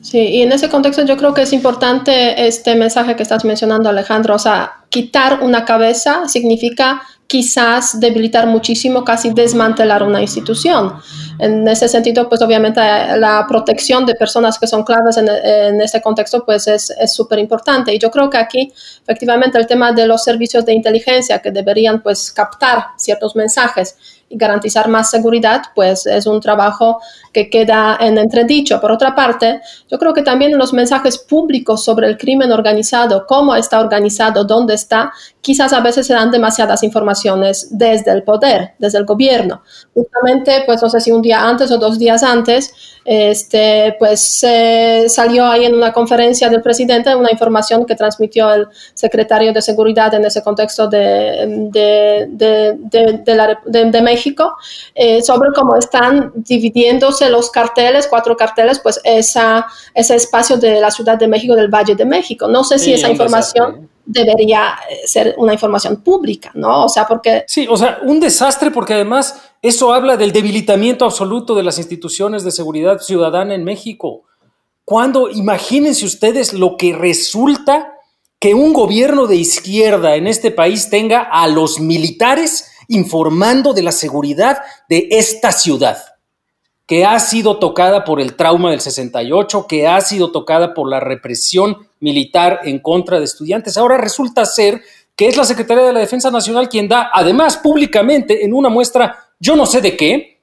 Sí, 0.01 0.19
y 0.19 0.41
en 0.41 0.51
ese 0.51 0.67
contexto 0.67 1.05
yo 1.05 1.15
creo 1.15 1.33
que 1.33 1.43
es 1.43 1.53
importante 1.53 2.45
este 2.47 2.75
mensaje 2.75 3.15
que 3.15 3.23
estás 3.23 3.45
mencionando, 3.45 3.87
Alejandro. 3.87 4.35
O 4.35 4.39
sea, 4.39 4.83
quitar 4.89 5.41
una 5.41 5.63
cabeza 5.63 6.27
significa 6.27 7.01
quizás 7.27 7.99
debilitar 7.99 8.47
muchísimo, 8.47 9.03
casi 9.03 9.31
desmantelar 9.31 10.01
una 10.01 10.21
institución. 10.21 10.93
En 11.39 11.67
ese 11.67 11.87
sentido, 11.87 12.27
pues 12.27 12.41
obviamente 12.41 12.79
la 12.79 13.45
protección 13.47 14.05
de 14.05 14.15
personas 14.15 14.57
que 14.57 14.65
son 14.65 14.83
claves 14.83 15.17
en, 15.17 15.27
en 15.27 15.81
este 15.81 16.01
contexto, 16.01 16.43
pues 16.45 16.67
es 16.67 17.13
súper 17.13 17.39
importante. 17.39 17.93
Y 17.93 17.99
yo 17.99 18.09
creo 18.09 18.29
que 18.29 18.37
aquí, 18.37 18.73
efectivamente, 19.03 19.57
el 19.57 19.67
tema 19.67 19.91
de 19.91 20.07
los 20.07 20.23
servicios 20.23 20.65
de 20.65 20.73
inteligencia 20.73 21.39
que 21.39 21.51
deberían, 21.51 22.01
pues, 22.01 22.31
captar 22.31 22.87
ciertos 22.97 23.35
mensajes 23.35 23.95
y 24.29 24.37
garantizar 24.37 24.87
más 24.89 25.09
seguridad, 25.09 25.61
pues 25.75 26.05
es 26.05 26.25
un 26.25 26.39
trabajo 26.41 26.99
que 27.31 27.49
queda 27.49 27.97
en 27.99 28.17
entredicho. 28.17 28.81
Por 28.81 28.91
otra 28.91 29.15
parte, 29.15 29.61
yo 29.89 29.97
creo 29.97 30.13
que 30.13 30.21
también 30.21 30.57
los 30.57 30.73
mensajes 30.73 31.17
públicos 31.17 31.83
sobre 31.83 32.07
el 32.07 32.17
crimen 32.17 32.51
organizado, 32.51 33.25
cómo 33.27 33.55
está 33.55 33.79
organizado, 33.79 34.43
dónde 34.43 34.73
está, 34.73 35.11
quizás 35.41 35.71
a 35.73 35.79
veces 35.79 36.07
se 36.07 36.13
dan 36.13 36.31
demasiadas 36.31 36.83
informaciones 36.83 37.69
desde 37.71 38.11
el 38.11 38.23
poder, 38.23 38.73
desde 38.79 38.97
el 38.97 39.05
gobierno. 39.05 39.61
Justamente, 39.93 40.63
pues 40.65 40.81
no 40.81 40.89
sé 40.89 40.99
si 40.99 41.11
un 41.11 41.21
día 41.21 41.47
antes 41.47 41.71
o 41.71 41.77
dos 41.77 41.97
días 41.97 42.23
antes, 42.23 42.96
este, 43.09 43.95
pues 43.97 44.43
salió 45.07 45.45
ahí 45.45 45.63
en 45.63 45.73
una 45.73 45.93
conferencia 45.93 46.49
del 46.49 46.61
presidente 46.61 47.15
una 47.15 47.31
información 47.31 47.85
que 47.85 47.95
transmitió 47.95 48.51
el 48.51 48.67
secretario 48.93 49.53
de 49.53 49.61
Seguridad 49.61 50.13
en 50.13 50.25
ese 50.25 50.43
contexto 50.43 50.89
de, 50.89 51.69
de, 52.31 54.01
México 54.01 54.57
eh, 54.93 55.21
sobre 55.21 55.51
cómo 55.55 55.77
están 55.77 56.33
dividiéndose 56.35 57.29
los 57.29 57.49
carteles, 57.49 58.07
cuatro 58.07 58.35
carteles, 58.35 58.79
pues 58.79 58.99
esa, 59.05 59.65
ese 59.93 60.15
espacio 60.15 60.57
de 60.57 60.81
la 60.81 60.91
Ciudad 60.91 61.17
de 61.17 61.29
México, 61.29 61.55
del 61.55 61.69
Valle 61.69 61.95
de 61.95 62.05
México. 62.05 62.49
No 62.49 62.65
sé 62.65 62.77
si 62.77 62.93
esa 62.93 63.09
información 63.09 63.89
debería 64.07 64.79
eh, 64.89 65.05
ser 65.05 65.35
una 65.37 65.53
información 65.53 65.97
pública, 66.01 66.51
¿no? 66.53 66.85
O 66.85 66.89
sea, 66.89 67.05
porque... 67.05 67.43
Sí, 67.47 67.67
o 67.69 67.75
sea, 67.75 67.99
un 68.03 68.19
desastre 68.19 68.71
porque 68.71 68.93
además 68.93 69.46
eso 69.61 69.93
habla 69.93 70.17
del 70.17 70.31
debilitamiento 70.31 71.05
absoluto 71.05 71.55
de 71.55 71.63
las 71.63 71.77
instituciones 71.77 72.43
de 72.43 72.51
seguridad 72.51 72.99
ciudadana 72.99 73.55
en 73.55 73.63
México. 73.63 74.23
Cuando, 74.85 75.29
imagínense 75.29 76.05
ustedes 76.05 76.53
lo 76.53 76.77
que 76.77 76.93
resulta 76.93 77.93
que 78.39 78.53
un 78.53 78.71
gobierno 78.71 79.27
de 79.27 79.35
izquierda 79.35 80.15
en 80.15 80.27
este 80.27 80.51
país 80.51 80.89
tenga 80.89 81.21
a 81.21 81.47
los 81.47 81.79
militares 81.79 82.71
informando 82.87 83.73
de 83.73 83.83
la 83.83 83.91
seguridad 83.91 84.59
de 84.87 85.07
esta 85.11 85.51
ciudad 85.51 85.97
que 86.87 87.03
ha 87.03 87.19
sido 87.19 87.59
tocada 87.59 88.05
por 88.05 88.21
el 88.21 88.35
trauma 88.35 88.71
del 88.71 88.79
68, 88.79 89.67
que 89.67 89.87
ha 89.87 89.99
sido 89.99 90.31
tocada 90.31 90.73
por 90.73 90.89
la 90.89 91.01
represión 91.01 91.89
militar 91.99 92.61
en 92.63 92.79
contra 92.79 93.19
de 93.19 93.25
estudiantes. 93.25 93.77
Ahora 93.77 93.97
resulta 93.97 94.45
ser 94.45 94.81
que 95.17 95.27
es 95.27 95.35
la 95.35 95.43
Secretaría 95.43 95.83
de 95.83 95.91
la 95.91 95.99
Defensa 95.99 96.31
Nacional 96.31 96.69
quien 96.69 96.87
da, 96.87 97.09
además 97.11 97.57
públicamente, 97.57 98.45
en 98.45 98.53
una 98.53 98.69
muestra, 98.69 99.26
yo 99.39 99.55
no 99.55 99.65
sé 99.65 99.81
de 99.81 99.95
qué, 99.95 100.39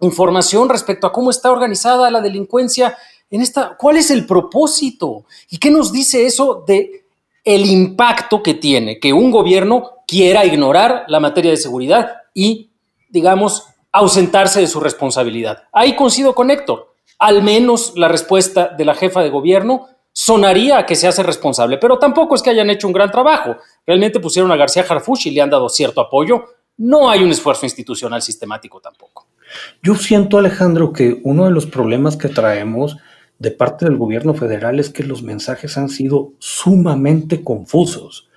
información 0.00 0.68
respecto 0.68 1.06
a 1.06 1.12
cómo 1.12 1.30
está 1.30 1.50
organizada 1.50 2.10
la 2.10 2.20
delincuencia 2.20 2.96
en 3.30 3.42
esta, 3.42 3.76
cuál 3.76 3.96
es 3.96 4.10
el 4.10 4.26
propósito 4.26 5.24
y 5.50 5.58
qué 5.58 5.70
nos 5.70 5.92
dice 5.92 6.24
eso 6.24 6.64
de 6.66 7.04
el 7.44 7.66
impacto 7.66 8.42
que 8.42 8.54
tiene 8.54 8.98
que 8.98 9.12
un 9.12 9.30
gobierno 9.30 9.92
quiera 10.06 10.44
ignorar 10.44 11.04
la 11.08 11.20
materia 11.20 11.50
de 11.50 11.56
seguridad 11.56 12.22
y, 12.34 12.70
digamos, 13.10 13.66
ausentarse 13.92 14.60
de 14.60 14.66
su 14.66 14.80
responsabilidad. 14.80 15.64
Ahí 15.72 15.96
coincido 15.96 16.34
con 16.34 16.50
Héctor. 16.50 16.94
Al 17.18 17.42
menos 17.42 17.94
la 17.96 18.08
respuesta 18.08 18.68
de 18.68 18.84
la 18.84 18.94
jefa 18.94 19.22
de 19.22 19.30
gobierno 19.30 19.88
sonaría 20.12 20.78
a 20.78 20.86
que 20.86 20.96
se 20.96 21.08
hace 21.08 21.22
responsable, 21.22 21.78
pero 21.78 21.98
tampoco 21.98 22.34
es 22.34 22.42
que 22.42 22.50
hayan 22.50 22.70
hecho 22.70 22.86
un 22.86 22.92
gran 22.92 23.10
trabajo. 23.10 23.56
Realmente 23.86 24.20
pusieron 24.20 24.50
a 24.52 24.56
García 24.56 24.84
Harfuch 24.88 25.26
y 25.26 25.30
le 25.30 25.40
han 25.40 25.50
dado 25.50 25.68
cierto 25.68 26.00
apoyo. 26.00 26.44
No 26.78 27.10
hay 27.10 27.22
un 27.22 27.30
esfuerzo 27.30 27.66
institucional 27.66 28.22
sistemático 28.22 28.80
tampoco. 28.80 29.26
Yo 29.82 29.94
siento, 29.94 30.38
Alejandro, 30.38 30.92
que 30.92 31.20
uno 31.24 31.44
de 31.44 31.50
los 31.50 31.66
problemas 31.66 32.16
que 32.16 32.28
traemos 32.28 32.96
de 33.38 33.50
parte 33.50 33.84
del 33.84 33.96
gobierno 33.96 34.34
federal 34.34 34.80
es 34.80 34.90
que 34.90 35.04
los 35.04 35.22
mensajes 35.22 35.76
han 35.76 35.88
sido 35.88 36.32
sumamente 36.38 37.42
confusos 37.42 38.28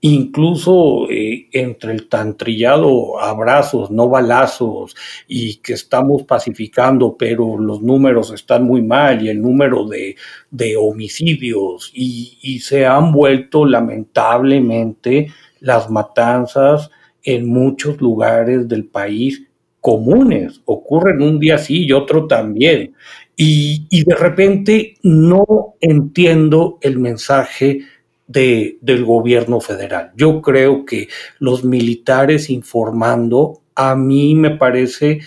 incluso 0.00 1.10
eh, 1.10 1.48
entre 1.52 1.92
el 1.92 2.08
tan 2.08 2.36
trillado 2.36 3.20
abrazos, 3.20 3.90
no 3.90 4.08
balazos, 4.08 4.96
y 5.28 5.56
que 5.56 5.74
estamos 5.74 6.22
pacificando, 6.22 7.16
pero 7.18 7.58
los 7.58 7.82
números 7.82 8.32
están 8.32 8.64
muy 8.64 8.82
mal 8.82 9.22
y 9.22 9.28
el 9.28 9.40
número 9.42 9.86
de, 9.86 10.16
homicidios, 10.76 11.90
y, 11.94 12.38
y, 12.40 12.60
se 12.60 12.86
han 12.86 13.12
vuelto 13.12 13.66
lamentablemente 13.66 15.28
las 15.60 15.90
matanzas 15.90 16.90
en 17.24 17.48
muchos 17.48 18.00
lugares 18.00 18.68
del 18.68 18.86
país 18.86 19.42
comunes, 19.80 20.60
ocurren 20.66 21.22
un 21.22 21.38
día 21.38 21.58
sí 21.58 21.84
y 21.84 21.92
otro 21.92 22.26
también. 22.26 22.94
Y, 23.36 23.86
y 23.88 24.04
de 24.04 24.14
repente 24.14 24.94
no 25.02 25.74
entiendo 25.80 26.78
el 26.82 26.98
mensaje 26.98 27.80
del 28.30 29.04
gobierno 29.04 29.60
federal. 29.60 30.12
Yo 30.14 30.40
creo 30.40 30.84
que 30.84 31.08
los 31.40 31.64
militares 31.64 32.48
informando, 32.48 33.62
a 33.74 33.96
mí 33.96 34.36
me 34.36 34.50
parece 34.50 35.20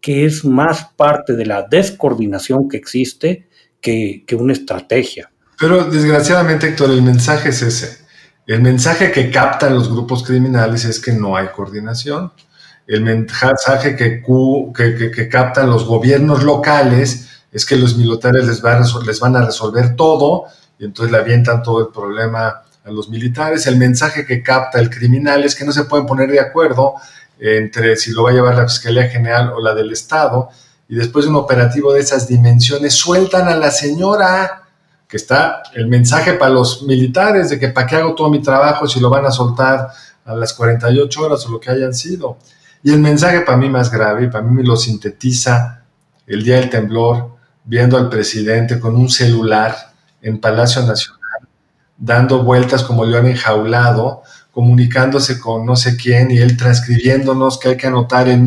que 0.00 0.24
es 0.24 0.44
más 0.44 0.86
parte 0.96 1.34
de 1.34 1.44
la 1.44 1.66
descoordinación 1.68 2.68
que 2.68 2.78
existe 2.78 3.46
que, 3.80 4.24
una 4.38 4.54
estrategia. 4.54 5.30
Pero 5.58 5.84
desgraciadamente, 5.84 6.68
Héctor, 6.68 6.90
el 6.90 7.02
mensaje 7.02 7.50
es 7.50 7.62
ese. 7.62 8.05
El 8.46 8.62
mensaje 8.62 9.10
que 9.10 9.28
captan 9.30 9.74
los 9.74 9.90
grupos 9.90 10.22
criminales 10.22 10.84
es 10.84 11.00
que 11.00 11.12
no 11.12 11.36
hay 11.36 11.48
coordinación. 11.48 12.32
El 12.86 13.02
mensaje 13.02 13.96
que, 13.96 14.22
que, 14.22 15.28
captan 15.28 15.68
los 15.68 15.84
gobiernos 15.84 16.44
locales 16.44 17.28
es 17.50 17.66
que 17.66 17.74
los 17.74 17.96
militares 17.96 18.46
les 18.46 18.60
van, 18.62 19.36
a 19.36 19.44
resolver 19.44 19.96
todo 19.96 20.44
y 20.78 20.84
entonces 20.84 21.10
le 21.10 21.18
avientan 21.18 21.64
todo 21.64 21.80
el 21.80 21.88
problema 21.92 22.62
a 22.84 22.90
los 22.92 23.08
militares. 23.08 23.66
El 23.66 23.78
mensaje 23.78 24.24
que 24.24 24.44
capta 24.44 24.78
el 24.78 24.90
criminal 24.90 25.42
es 25.42 25.56
que 25.56 25.64
no 25.64 25.72
se 25.72 25.84
pueden 25.84 26.06
poner 26.06 26.30
de 26.30 26.38
acuerdo 26.38 26.94
entre 27.40 27.96
si 27.96 28.12
lo 28.12 28.22
va 28.22 28.30
a 28.30 28.34
llevar 28.34 28.54
la 28.54 28.68
Fiscalía 28.68 29.08
General 29.08 29.52
o 29.56 29.60
la 29.60 29.74
del 29.74 29.90
Estado, 29.90 30.50
y 30.88 30.94
después 30.94 31.24
de 31.24 31.32
un 31.32 31.36
operativo 31.36 31.92
de 31.92 32.00
esas 32.00 32.28
dimensiones 32.28 32.94
sueltan 32.94 33.48
a 33.48 33.56
la 33.56 33.72
señora, 33.72 34.65
que 35.08 35.16
está 35.16 35.62
el 35.74 35.86
mensaje 35.86 36.34
para 36.34 36.50
los 36.50 36.82
militares 36.82 37.50
de 37.50 37.58
que 37.58 37.68
para 37.68 37.86
qué 37.86 37.96
hago 37.96 38.14
todo 38.14 38.28
mi 38.28 38.42
trabajo 38.42 38.88
si 38.88 39.00
lo 39.00 39.08
van 39.08 39.26
a 39.26 39.30
soltar 39.30 39.88
a 40.24 40.34
las 40.34 40.52
48 40.52 41.22
horas 41.22 41.46
o 41.46 41.50
lo 41.50 41.60
que 41.60 41.70
hayan 41.70 41.94
sido. 41.94 42.38
Y 42.82 42.92
el 42.92 43.00
mensaje 43.00 43.40
para 43.40 43.56
mí 43.56 43.68
más 43.68 43.90
grave, 43.90 44.28
para 44.28 44.44
mí 44.44 44.54
me 44.54 44.64
lo 44.64 44.76
sintetiza 44.76 45.82
el 46.26 46.42
día 46.42 46.56
del 46.56 46.70
temblor, 46.70 47.36
viendo 47.64 47.96
al 47.96 48.08
presidente 48.08 48.80
con 48.80 48.96
un 48.96 49.08
celular 49.08 49.76
en 50.22 50.40
Palacio 50.40 50.82
Nacional, 50.82 51.48
dando 51.96 52.42
vueltas 52.42 52.82
como 52.82 53.04
león 53.04 53.26
enjaulado, 53.26 54.22
comunicándose 54.50 55.38
con 55.38 55.64
no 55.64 55.76
sé 55.76 55.96
quién 55.96 56.30
y 56.30 56.38
él 56.38 56.56
transcribiéndonos 56.56 57.58
que 57.58 57.70
hay 57.70 57.76
que 57.76 57.86
anotar 57.86 58.28
el 58.28 58.40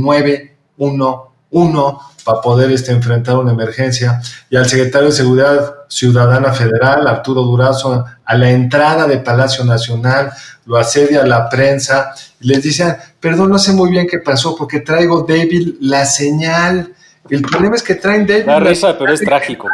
911 1.51 2.09
para 2.23 2.41
poder 2.41 2.71
este, 2.71 2.91
enfrentar 2.91 3.37
una 3.37 3.51
emergencia. 3.51 4.21
Y 4.49 4.55
al 4.55 4.67
secretario 4.67 5.07
de 5.07 5.15
Seguridad 5.15 5.75
Ciudadana 5.87 6.53
Federal, 6.53 7.07
Arturo 7.07 7.41
Durazo, 7.41 8.05
a 8.23 8.37
la 8.37 8.51
entrada 8.51 9.07
de 9.07 9.17
Palacio 9.17 9.63
Nacional, 9.65 10.31
lo 10.65 10.77
asedia 10.77 11.23
a 11.23 11.25
la 11.25 11.49
prensa 11.49 12.13
y 12.39 12.47
les 12.47 12.61
dice, 12.61 12.95
perdón, 13.19 13.49
no 13.49 13.57
sé 13.57 13.73
muy 13.73 13.89
bien 13.89 14.07
qué 14.07 14.19
pasó 14.19 14.55
porque 14.55 14.81
traigo 14.81 15.23
débil 15.23 15.77
la 15.81 16.05
señal. 16.05 16.93
El 17.29 17.41
problema 17.41 17.75
es 17.75 17.83
que 17.83 17.95
traen 17.95 18.25
débil. 18.25 18.45
La 18.45 18.59
risa, 18.59 18.97
pero 18.97 19.13
es 19.13 19.21
trágico. 19.21 19.67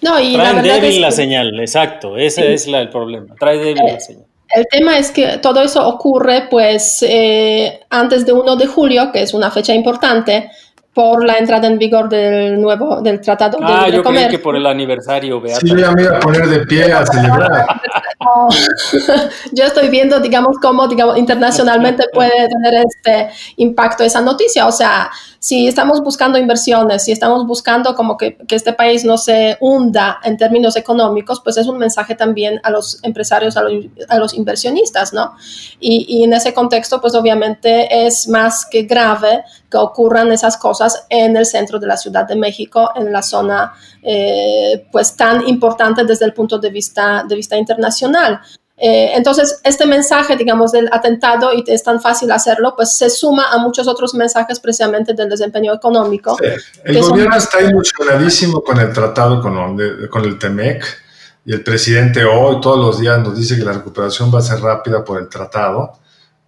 No, 0.00 0.18
y 0.20 0.34
Traen 0.34 0.56
la 0.56 0.62
débil 0.62 1.00
la 1.00 1.10
señal, 1.10 1.58
exacto, 1.60 2.16
ese 2.16 2.54
es 2.54 2.66
la, 2.66 2.80
el 2.80 2.90
problema. 2.90 3.34
Trae 3.38 3.58
débil 3.58 3.84
la 3.84 4.00
señal. 4.00 4.26
El 4.54 4.66
tema 4.68 4.98
es 4.98 5.10
que 5.10 5.38
todo 5.38 5.62
eso 5.62 5.86
ocurre 5.86 6.48
pues 6.50 7.02
eh, 7.02 7.80
antes 7.90 8.26
de 8.26 8.32
1 8.32 8.56
de 8.56 8.66
julio, 8.66 9.10
que 9.12 9.22
es 9.22 9.32
una 9.34 9.50
fecha 9.50 9.74
importante, 9.74 10.50
por 10.94 11.24
la 11.24 11.38
entrada 11.38 11.68
en 11.68 11.78
vigor 11.78 12.08
del 12.08 12.60
nuevo 12.60 13.00
del 13.00 13.20
Tratado 13.20 13.58
ah, 13.62 13.86
de 13.86 13.92
yo 13.96 14.02
Comercio. 14.02 14.28
creí 14.28 14.38
que 14.38 14.42
por 14.42 14.56
el 14.56 14.66
aniversario, 14.66 15.40
Beata. 15.40 15.60
Sí, 15.60 15.74
ya 15.74 15.90
me 15.92 16.02
iba 16.02 16.18
a 16.18 16.20
poner 16.20 16.46
de 16.46 16.66
pie 16.66 16.92
a 16.92 17.06
celebrar. 17.06 17.66
No, 18.20 18.48
yo 19.52 19.64
estoy 19.64 19.88
viendo, 19.88 20.20
digamos, 20.20 20.56
cómo 20.60 20.86
digamos, 20.88 21.16
internacionalmente 21.16 22.04
puede 22.12 22.30
tener 22.30 22.84
este 22.86 23.30
impacto 23.56 24.04
esa 24.04 24.20
noticia. 24.20 24.66
O 24.66 24.72
sea, 24.72 25.10
si 25.42 25.66
estamos 25.66 26.00
buscando 26.02 26.38
inversiones, 26.38 27.02
si 27.02 27.10
estamos 27.10 27.44
buscando 27.48 27.96
como 27.96 28.16
que, 28.16 28.36
que 28.36 28.54
este 28.54 28.72
país 28.74 29.04
no 29.04 29.18
se 29.18 29.56
hunda 29.58 30.20
en 30.22 30.36
términos 30.36 30.76
económicos, 30.76 31.40
pues 31.42 31.56
es 31.56 31.66
un 31.66 31.78
mensaje 31.78 32.14
también 32.14 32.60
a 32.62 32.70
los 32.70 33.02
empresarios, 33.02 33.56
a 33.56 34.18
los, 34.18 34.34
inversionistas, 34.34 35.12
¿no? 35.12 35.34
Y, 35.80 36.06
y 36.08 36.22
en 36.22 36.32
ese 36.32 36.54
contexto, 36.54 37.00
pues 37.00 37.16
obviamente 37.16 38.06
es 38.06 38.28
más 38.28 38.64
que 38.64 38.84
grave 38.84 39.42
que 39.68 39.78
ocurran 39.78 40.30
esas 40.30 40.56
cosas 40.56 41.06
en 41.08 41.36
el 41.36 41.44
centro 41.44 41.80
de 41.80 41.88
la 41.88 41.96
Ciudad 41.96 42.24
de 42.24 42.36
México, 42.36 42.92
en 42.94 43.12
la 43.12 43.22
zona 43.22 43.72
eh, 44.00 44.86
pues 44.92 45.16
tan 45.16 45.48
importante 45.48 46.04
desde 46.04 46.24
el 46.24 46.34
punto 46.34 46.58
de 46.58 46.70
vista, 46.70 47.24
de 47.28 47.34
vista 47.34 47.56
internacional. 47.56 48.40
Eh, 48.84 49.12
entonces, 49.14 49.60
este 49.62 49.86
mensaje, 49.86 50.34
digamos, 50.34 50.72
del 50.72 50.88
atentado, 50.90 51.52
y 51.52 51.62
es 51.68 51.84
tan 51.84 52.00
fácil 52.00 52.32
hacerlo, 52.32 52.74
pues 52.74 52.96
se 52.96 53.10
suma 53.10 53.52
a 53.52 53.58
muchos 53.58 53.86
otros 53.86 54.12
mensajes 54.12 54.58
precisamente 54.58 55.14
del 55.14 55.28
desempeño 55.28 55.72
económico. 55.72 56.36
Sí. 56.36 56.48
El 56.82 57.00
gobierno 57.00 57.34
son... 57.34 57.42
está 57.42 57.60
ilusionadísimo 57.60 58.60
con 58.60 58.80
el 58.80 58.92
tratado 58.92 59.40
con, 59.40 59.54
con 60.10 60.24
el 60.24 60.36
TEMEC 60.36 60.84
y 61.44 61.52
el 61.52 61.62
presidente 61.62 62.24
hoy 62.24 62.60
todos 62.60 62.84
los 62.84 62.98
días 62.98 63.20
nos 63.20 63.36
dice 63.36 63.56
que 63.56 63.64
la 63.64 63.72
recuperación 63.72 64.34
va 64.34 64.40
a 64.40 64.42
ser 64.42 64.60
rápida 64.60 65.04
por 65.04 65.20
el 65.20 65.28
tratado, 65.28 65.92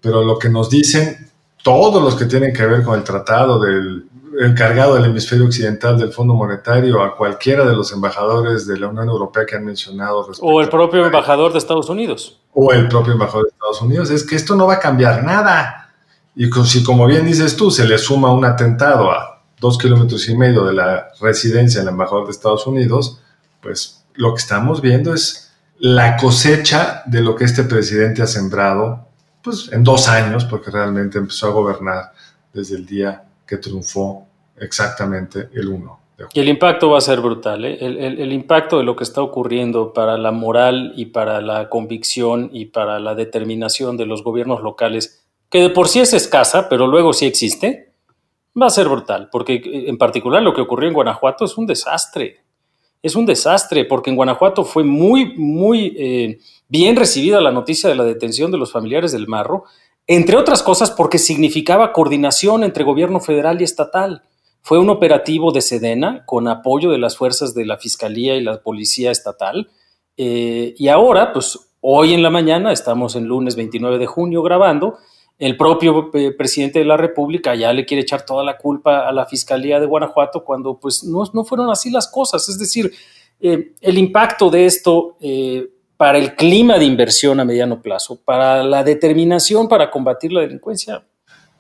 pero 0.00 0.24
lo 0.24 0.36
que 0.36 0.48
nos 0.48 0.68
dicen 0.68 1.30
todos 1.62 2.02
los 2.02 2.16
que 2.16 2.24
tienen 2.24 2.52
que 2.52 2.66
ver 2.66 2.82
con 2.82 2.98
el 2.98 3.04
tratado 3.04 3.60
del 3.60 4.06
encargado 4.40 4.94
del 4.94 5.06
hemisferio 5.06 5.46
occidental 5.46 5.98
del 5.98 6.12
Fondo 6.12 6.34
Monetario 6.34 7.02
a 7.02 7.16
cualquiera 7.16 7.64
de 7.64 7.74
los 7.74 7.92
embajadores 7.92 8.66
de 8.66 8.78
la 8.78 8.88
Unión 8.88 9.08
Europea 9.08 9.44
que 9.46 9.56
han 9.56 9.64
mencionado. 9.64 10.26
O 10.40 10.60
el 10.60 10.68
propio 10.68 11.04
embajador 11.04 11.52
de 11.52 11.58
Estados 11.58 11.88
Unidos. 11.88 12.40
O 12.52 12.72
el 12.72 12.88
propio 12.88 13.12
embajador 13.12 13.44
de 13.44 13.50
Estados 13.50 13.82
Unidos. 13.82 14.10
Es 14.10 14.24
que 14.24 14.36
esto 14.36 14.56
no 14.56 14.66
va 14.66 14.74
a 14.74 14.80
cambiar 14.80 15.22
nada. 15.24 15.92
Y 16.36 16.50
si, 16.64 16.82
como 16.82 17.06
bien 17.06 17.26
dices 17.26 17.56
tú, 17.56 17.70
se 17.70 17.86
le 17.86 17.98
suma 17.98 18.32
un 18.32 18.44
atentado 18.44 19.10
a 19.10 19.42
dos 19.60 19.78
kilómetros 19.78 20.28
y 20.28 20.36
medio 20.36 20.64
de 20.64 20.74
la 20.74 21.08
residencia 21.20 21.80
del 21.80 21.90
embajador 21.90 22.24
de 22.24 22.32
Estados 22.32 22.66
Unidos, 22.66 23.20
pues 23.60 24.04
lo 24.14 24.34
que 24.34 24.40
estamos 24.40 24.80
viendo 24.80 25.14
es 25.14 25.52
la 25.78 26.16
cosecha 26.16 27.02
de 27.06 27.20
lo 27.20 27.34
que 27.34 27.44
este 27.44 27.64
presidente 27.64 28.22
ha 28.22 28.26
sembrado 28.26 29.06
pues, 29.42 29.70
en 29.72 29.84
dos 29.84 30.08
años, 30.08 30.44
porque 30.44 30.70
realmente 30.70 31.18
empezó 31.18 31.48
a 31.48 31.50
gobernar 31.50 32.12
desde 32.52 32.76
el 32.76 32.86
día 32.86 33.24
que 33.46 33.58
triunfó 33.58 34.26
exactamente 34.56 35.48
el 35.52 35.68
1 35.68 36.00
de 36.18 36.24
Y 36.32 36.40
el 36.40 36.48
impacto 36.48 36.90
va 36.90 36.98
a 36.98 37.00
ser 37.00 37.20
brutal. 37.20 37.64
¿eh? 37.64 37.78
El, 37.80 37.98
el, 37.98 38.20
el, 38.20 38.32
impacto 38.32 38.78
de 38.78 38.84
lo 38.84 38.94
que 38.94 39.04
está 39.04 39.20
ocurriendo 39.22 39.92
para 39.92 40.16
la 40.16 40.30
moral 40.30 40.92
y 40.96 41.06
para 41.06 41.40
la 41.40 41.68
convicción 41.68 42.50
y 42.52 42.66
para 42.66 42.98
la 43.00 43.14
determinación 43.14 43.96
de 43.96 44.06
los 44.06 44.22
gobiernos 44.22 44.62
locales, 44.62 45.26
que 45.50 45.60
de 45.60 45.70
por 45.70 45.88
sí 45.88 46.00
es 46.00 46.12
escasa, 46.12 46.68
pero 46.68 46.86
luego 46.86 47.12
sí 47.12 47.26
existe, 47.26 47.94
va 48.60 48.66
a 48.66 48.70
ser 48.70 48.88
brutal. 48.88 49.28
Porque 49.30 49.60
en 49.64 49.98
particular 49.98 50.42
lo 50.42 50.54
que 50.54 50.60
ocurrió 50.60 50.88
en 50.88 50.94
Guanajuato 50.94 51.44
es 51.44 51.56
un 51.58 51.66
desastre. 51.66 52.40
Es 53.02 53.16
un 53.16 53.26
desastre, 53.26 53.84
porque 53.84 54.10
en 54.10 54.16
Guanajuato 54.16 54.64
fue 54.64 54.82
muy, 54.82 55.34
muy 55.36 55.94
eh, 55.98 56.38
bien 56.68 56.96
recibida 56.96 57.40
la 57.40 57.52
noticia 57.52 57.90
de 57.90 57.96
la 57.96 58.04
detención 58.04 58.50
de 58.50 58.56
los 58.56 58.72
familiares 58.72 59.12
del 59.12 59.28
Marro, 59.28 59.64
entre 60.06 60.36
otras 60.36 60.62
cosas 60.62 60.90
porque 60.90 61.18
significaba 61.18 61.92
coordinación 61.92 62.64
entre 62.64 62.84
gobierno 62.84 63.20
federal 63.20 63.60
y 63.60 63.64
estatal. 63.64 64.22
Fue 64.60 64.78
un 64.78 64.90
operativo 64.90 65.52
de 65.52 65.62
Sedena 65.62 66.24
con 66.26 66.48
apoyo 66.48 66.90
de 66.90 66.98
las 66.98 67.16
fuerzas 67.16 67.54
de 67.54 67.66
la 67.66 67.76
Fiscalía 67.76 68.36
y 68.36 68.42
la 68.42 68.62
Policía 68.62 69.10
Estatal. 69.10 69.68
Eh, 70.16 70.74
y 70.78 70.88
ahora, 70.88 71.32
pues 71.32 71.58
hoy 71.80 72.14
en 72.14 72.22
la 72.22 72.30
mañana, 72.30 72.72
estamos 72.72 73.16
en 73.16 73.24
lunes 73.24 73.56
29 73.56 73.98
de 73.98 74.06
junio 74.06 74.42
grabando, 74.42 74.98
el 75.38 75.56
propio 75.56 76.10
eh, 76.14 76.32
presidente 76.32 76.78
de 76.78 76.84
la 76.84 76.96
República 76.96 77.54
ya 77.54 77.72
le 77.72 77.84
quiere 77.84 78.02
echar 78.02 78.24
toda 78.24 78.44
la 78.44 78.56
culpa 78.56 79.06
a 79.06 79.12
la 79.12 79.26
Fiscalía 79.26 79.80
de 79.80 79.86
Guanajuato 79.86 80.44
cuando 80.44 80.78
pues 80.78 81.02
no, 81.04 81.44
fueron 81.44 81.70
así 81.70 81.90
las 81.90 82.08
cosas. 82.08 82.48
Es 82.48 82.58
decir, 82.58 82.92
eh, 83.40 83.72
el 83.80 83.98
impacto 83.98 84.48
de 84.48 84.66
esto 84.66 85.16
para 85.96 86.18
el 86.18 86.34
clima 86.34 86.78
de 86.78 86.84
inversión 86.84 87.40
a 87.40 87.44
mediano 87.44 87.80
plazo, 87.80 88.20
para 88.24 88.62
la 88.62 88.82
determinación 88.82 89.68
para 89.68 89.90
combatir 89.90 90.32
la 90.32 90.40
delincuencia. 90.40 91.04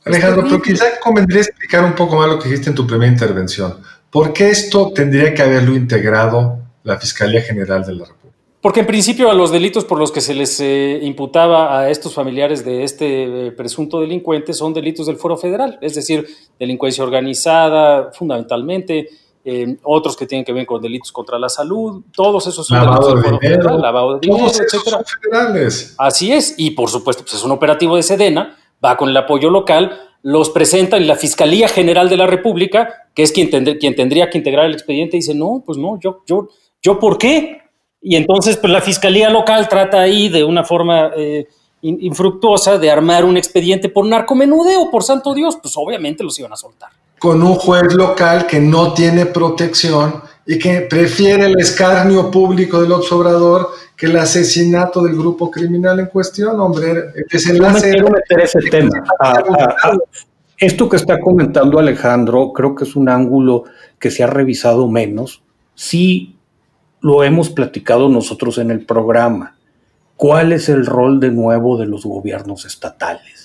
Alejandro, 0.04 0.42
pero 0.44 0.60
quizá 0.60 1.00
convendría 1.00 1.40
explicar 1.40 1.84
un 1.84 1.94
poco 1.94 2.16
más 2.16 2.28
lo 2.28 2.38
que 2.38 2.48
dijiste 2.48 2.70
en 2.70 2.76
tu 2.76 2.86
primera 2.86 3.10
intervención. 3.10 3.78
¿Por 4.10 4.32
qué 4.32 4.50
esto 4.50 4.92
tendría 4.92 5.32
que 5.34 5.42
haberlo 5.42 5.74
integrado 5.74 6.58
la 6.82 6.98
Fiscalía 6.98 7.40
General 7.40 7.84
de 7.84 7.94
la 7.94 8.04
República? 8.04 8.24
Porque 8.60 8.80
en 8.80 8.86
principio 8.86 9.30
a 9.30 9.34
los 9.34 9.50
delitos 9.50 9.84
por 9.84 9.98
los 9.98 10.10
que 10.10 10.22
se 10.22 10.34
les 10.34 10.58
eh, 10.58 10.98
imputaba 11.02 11.78
a 11.78 11.90
estos 11.90 12.14
familiares 12.14 12.64
de 12.64 12.82
este 12.82 13.48
eh, 13.48 13.52
presunto 13.52 14.00
delincuente 14.00 14.54
son 14.54 14.72
delitos 14.72 15.06
del 15.06 15.16
foro 15.16 15.36
federal, 15.36 15.78
es 15.82 15.94
decir, 15.94 16.26
delincuencia 16.58 17.04
organizada 17.04 18.10
fundamentalmente, 18.12 19.10
eh, 19.44 19.76
otros 19.82 20.16
que 20.16 20.26
tienen 20.26 20.44
que 20.44 20.52
ver 20.52 20.64
con 20.66 20.80
delitos 20.80 21.12
contra 21.12 21.38
la 21.38 21.48
salud, 21.48 22.02
todos 22.14 22.46
esos 22.46 22.66
son 22.66 22.78
lavado 22.78 23.08
delitos 23.08 23.24
foro 23.24 23.38
dinero, 23.40 23.78
lavado 23.78 24.14
de 24.14 24.20
dinero, 24.20 24.38
Todos 24.44 24.60
esos 24.60 24.74
etcétera. 24.74 25.04
Así 25.98 26.32
es, 26.32 26.54
y 26.56 26.70
por 26.70 26.88
supuesto, 26.88 27.22
pues 27.22 27.34
es 27.34 27.44
un 27.44 27.50
operativo 27.50 27.96
de 27.96 28.02
Sedena, 28.02 28.56
va 28.84 28.96
con 28.96 29.08
el 29.08 29.16
apoyo 29.16 29.50
local, 29.50 30.00
los 30.22 30.48
presenta 30.48 30.96
en 30.96 31.06
la 31.06 31.16
Fiscalía 31.16 31.68
General 31.68 32.08
de 32.08 32.16
la 32.16 32.26
República, 32.26 33.08
que 33.14 33.22
es 33.22 33.32
quien, 33.32 33.48
quien 33.78 33.94
tendría 33.94 34.30
que 34.30 34.38
integrar 34.38 34.64
el 34.64 34.72
expediente, 34.72 35.16
y 35.16 35.20
dice, 35.20 35.34
no, 35.34 35.62
pues 35.66 35.76
no, 35.76 36.00
yo, 36.00 36.22
yo, 36.26 36.48
yo, 36.82 36.98
¿por 36.98 37.18
qué? 37.18 37.58
Y 38.00 38.16
entonces, 38.16 38.56
pues 38.56 38.72
la 38.72 38.80
Fiscalía 38.80 39.28
local 39.28 39.68
trata 39.68 40.00
ahí 40.00 40.30
de 40.30 40.42
una 40.44 40.64
forma 40.64 41.10
eh, 41.16 41.46
in- 41.82 41.98
infructuosa 42.00 42.78
de 42.78 42.90
armar 42.90 43.24
un 43.26 43.36
expediente 43.36 43.90
por 43.90 44.06
narcomenudeo, 44.06 44.90
por 44.90 45.02
santo 45.02 45.34
Dios, 45.34 45.58
pues 45.60 45.74
obviamente 45.76 46.24
los 46.24 46.38
iban 46.38 46.52
a 46.52 46.56
soltar. 46.56 46.90
Con 47.24 47.42
un 47.42 47.54
juez 47.54 47.94
local 47.94 48.46
que 48.46 48.60
no 48.60 48.92
tiene 48.92 49.24
protección 49.24 50.20
y 50.44 50.58
que 50.58 50.82
prefiere 50.82 51.46
el 51.46 51.58
escarnio 51.58 52.30
público 52.30 52.82
del 52.82 52.92
observador 52.92 53.70
que 53.96 54.04
el 54.04 54.18
asesinato 54.18 55.02
del 55.02 55.16
grupo 55.16 55.50
criminal 55.50 56.00
en 56.00 56.06
cuestión, 56.08 56.60
hombre. 56.60 56.90
El 56.90 56.98
No 56.98 57.12
me 57.14 57.24
desenlace 57.30 57.90
quiero 57.92 58.10
meter 58.10 58.40
ese 58.42 58.58
tema. 58.70 59.02
Ah, 59.18 59.42
ah, 59.58 59.76
ah. 59.84 59.96
Esto 60.58 60.86
que 60.86 60.96
está 60.96 61.18
comentando 61.18 61.78
Alejandro, 61.78 62.52
creo 62.52 62.74
que 62.74 62.84
es 62.84 62.94
un 62.94 63.08
ángulo 63.08 63.64
que 63.98 64.10
se 64.10 64.22
ha 64.22 64.26
revisado 64.26 64.86
menos. 64.86 65.42
Sí 65.74 66.36
lo 67.00 67.24
hemos 67.24 67.48
platicado 67.48 68.10
nosotros 68.10 68.58
en 68.58 68.70
el 68.70 68.84
programa. 68.84 69.56
¿Cuál 70.16 70.52
es 70.52 70.68
el 70.68 70.84
rol 70.84 71.20
de 71.20 71.30
nuevo 71.30 71.78
de 71.78 71.86
los 71.86 72.04
gobiernos 72.04 72.66
estatales? 72.66 73.43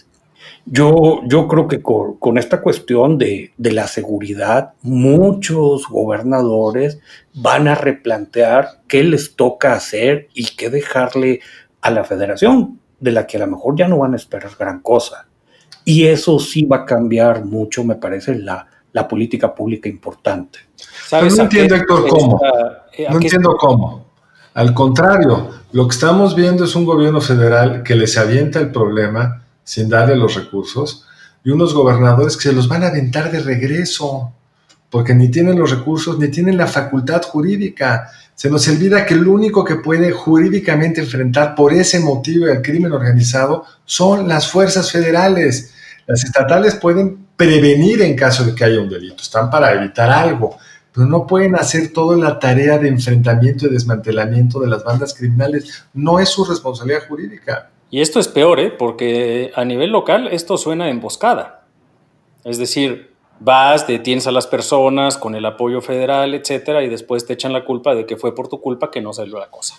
Yo, 0.66 1.22
yo 1.26 1.48
creo 1.48 1.68
que 1.68 1.82
con, 1.82 2.18
con 2.18 2.38
esta 2.38 2.62
cuestión 2.62 3.18
de, 3.18 3.54
de 3.58 3.72
la 3.72 3.88
seguridad, 3.88 4.74
muchos 4.82 5.88
gobernadores 5.88 7.00
van 7.34 7.68
a 7.68 7.76
replantear 7.76 8.82
qué 8.88 9.04
les 9.04 9.36
toca 9.36 9.74
hacer 9.74 10.28
y 10.34 10.56
qué 10.56 10.70
dejarle 10.70 11.40
a 11.82 11.90
la 11.92 12.04
federación, 12.04 12.80
de 13.00 13.12
la 13.12 13.26
que 13.26 13.38
a 13.38 13.42
lo 13.42 13.48
mejor 13.48 13.76
ya 13.78 13.88
no 13.88 13.98
van 14.00 14.14
a 14.14 14.18
esperar 14.18 14.52
gran 14.60 14.82
cosa. 14.82 15.26
Y 15.86 16.06
eso 16.06 16.38
sí 16.40 16.66
va 16.66 16.78
a 16.78 16.86
cambiar 16.86 17.46
mucho, 17.46 17.84
me 17.84 17.96
parece, 17.96 18.36
la, 18.36 18.68
la 18.92 19.08
política 19.08 19.56
pública 19.56 19.90
importante. 19.90 20.60
No 21.40 21.50
qué- 21.50 21.58
entiendo, 21.58 21.76
Héctor, 21.76 22.08
cómo. 22.10 22.36
esta- 22.44 22.86
eh, 22.98 23.08
No 23.10 23.16
entiendo 23.16 23.56
cómo. 23.58 24.06
Al 24.54 24.74
contrario, 24.74 25.50
lo 25.72 25.88
que 25.88 25.94
estamos 25.94 26.36
viendo 26.36 26.66
es 26.66 26.76
un 26.76 26.86
gobierno 26.86 27.22
federal 27.22 27.82
que 27.82 27.96
les 27.96 28.18
avienta 28.18 28.60
el 28.60 28.72
problema 28.72 29.46
sin 29.70 29.88
darle 29.88 30.16
los 30.16 30.34
recursos. 30.34 31.06
y 31.44 31.52
unos 31.52 31.76
gobernadores 31.76 32.36
que 32.36 32.50
se 32.50 32.54
los 32.54 32.68
van 32.68 32.84
a 32.84 32.88
aventar 32.88 33.32
de 33.32 33.40
regreso, 33.40 34.34
porque 34.90 35.14
ni 35.14 35.30
tienen 35.30 35.58
los 35.58 35.70
recursos, 35.70 36.18
ni 36.18 36.28
tienen 36.28 36.58
la 36.58 36.68
facultad 36.68 37.22
jurídica. 37.22 38.10
Se 38.36 38.50
nos 38.50 38.68
olvida 38.68 39.06
que 39.06 39.14
el 39.14 39.26
único 39.28 39.64
que 39.64 39.76
puede 39.76 40.12
jurídicamente 40.12 41.02
enfrentar 41.02 41.56
por 41.56 41.72
ese 41.72 42.00
motivo 42.00 42.48
el 42.48 42.64
crimen 42.64 42.92
organizado 42.92 43.64
son 43.86 44.28
las 44.28 44.52
fuerzas 44.52 44.92
federales. 44.92 45.72
Las 46.08 46.26
estatales 46.26 46.76
pueden 46.76 47.28
prevenir 47.38 48.02
en 48.02 48.16
caso 48.16 48.44
de 48.44 48.56
que 48.56 48.66
haya 48.66 48.82
un 48.82 48.90
delito, 48.90 49.22
están 49.22 49.50
para 49.52 49.72
evitar 49.74 50.10
algo, 50.10 50.58
pero 50.92 51.06
no 51.06 51.26
pueden 51.28 51.56
hacer 51.56 51.94
toda 51.94 52.18
la 52.18 52.40
tarea 52.40 52.80
de 52.80 52.90
enfrentamiento 52.90 53.68
y 53.68 53.70
desmantelamiento 53.70 54.60
de 54.60 54.68
las 54.68 54.84
bandas 54.84 55.14
criminales. 55.14 55.86
No 55.94 56.20
es 56.20 56.28
su 56.30 56.44
responsabilidad 56.44 57.08
jurídica. 57.08 57.70
Y 57.92 58.02
esto 58.02 58.20
es 58.20 58.28
peor, 58.28 58.60
¿eh? 58.60 58.70
porque 58.72 59.52
a 59.56 59.66
nivel 59.66 59.90
local 59.90 60.28
esto 60.28 60.58
suena 60.58 60.90
emboscada. 60.90 61.66
Es 62.44 62.58
decir, 62.58 63.14
vas, 63.40 63.88
detienes 63.88 64.28
a 64.28 64.32
las 64.32 64.48
personas 64.48 65.18
con 65.18 65.36
el 65.36 65.46
apoyo 65.46 65.82
federal, 65.82 66.34
etcétera, 66.34 66.84
y 66.84 66.90
después 66.90 67.26
te 67.26 67.34
echan 67.34 67.54
la 67.54 67.66
culpa 67.66 67.96
de 67.96 68.06
que 68.06 68.18
fue 68.18 68.36
por 68.36 68.48
tu 68.48 68.62
culpa 68.62 68.92
que 68.92 69.02
no 69.02 69.14
salió 69.14 69.40
la 69.40 69.50
cosa. 69.50 69.76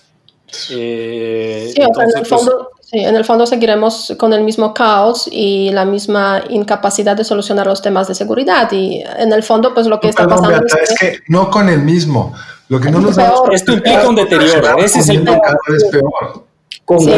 Eh, 0.70 1.70
sí, 1.72 1.80
en, 1.80 2.18
el 2.18 2.26
fondo, 2.26 2.70
sí, 2.80 2.98
en 2.98 3.14
el 3.14 3.24
fondo 3.24 3.46
seguiremos 3.46 4.14
con 4.18 4.32
el 4.32 4.42
mismo 4.42 4.74
caos 4.74 5.28
y 5.30 5.70
la 5.70 5.84
misma 5.84 6.42
incapacidad 6.48 7.16
de 7.16 7.22
solucionar 7.22 7.68
los 7.68 7.80
temas 7.80 8.08
de 8.08 8.16
seguridad. 8.16 8.70
Y 8.72 9.04
en 9.18 9.32
el 9.32 9.44
fondo, 9.44 9.72
pues 9.72 9.86
lo 9.86 10.00
que 10.00 10.08
está 10.08 10.26
pasando 10.26 10.66
es, 10.66 10.98
que, 10.98 11.20
no 11.28 11.50
con 11.50 11.68
el 11.68 11.82
mismo. 11.82 12.34
Lo 12.68 12.80
que 12.80 12.90
no 12.90 13.00
nos 13.00 13.16
Esto 13.52 13.72
implica 13.72 14.08
un 14.08 14.16
deterioro. 14.16 14.78
Ese 14.78 15.00
es 15.00 15.08
el 15.08 15.22
peor. 15.22 15.40
Es 15.68 15.84
peor. 15.84 16.49
Con 16.90 16.98
sí, 16.98 17.12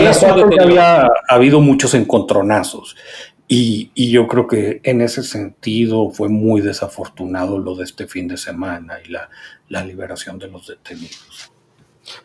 había 0.60 1.08
habido 1.26 1.58
muchos 1.62 1.94
encontronazos 1.94 2.94
y, 3.48 3.90
y, 3.94 4.10
yo 4.10 4.28
creo 4.28 4.46
que 4.46 4.82
en 4.84 5.00
ese 5.00 5.22
sentido 5.22 6.10
fue 6.10 6.28
muy 6.28 6.60
desafortunado 6.60 7.58
lo 7.58 7.74
de 7.74 7.84
este 7.84 8.06
fin 8.06 8.28
de 8.28 8.36
semana 8.36 8.98
y 9.02 9.08
la, 9.08 9.30
la 9.70 9.82
liberación 9.82 10.38
de 10.38 10.48
los 10.48 10.66
detenidos. 10.66 11.50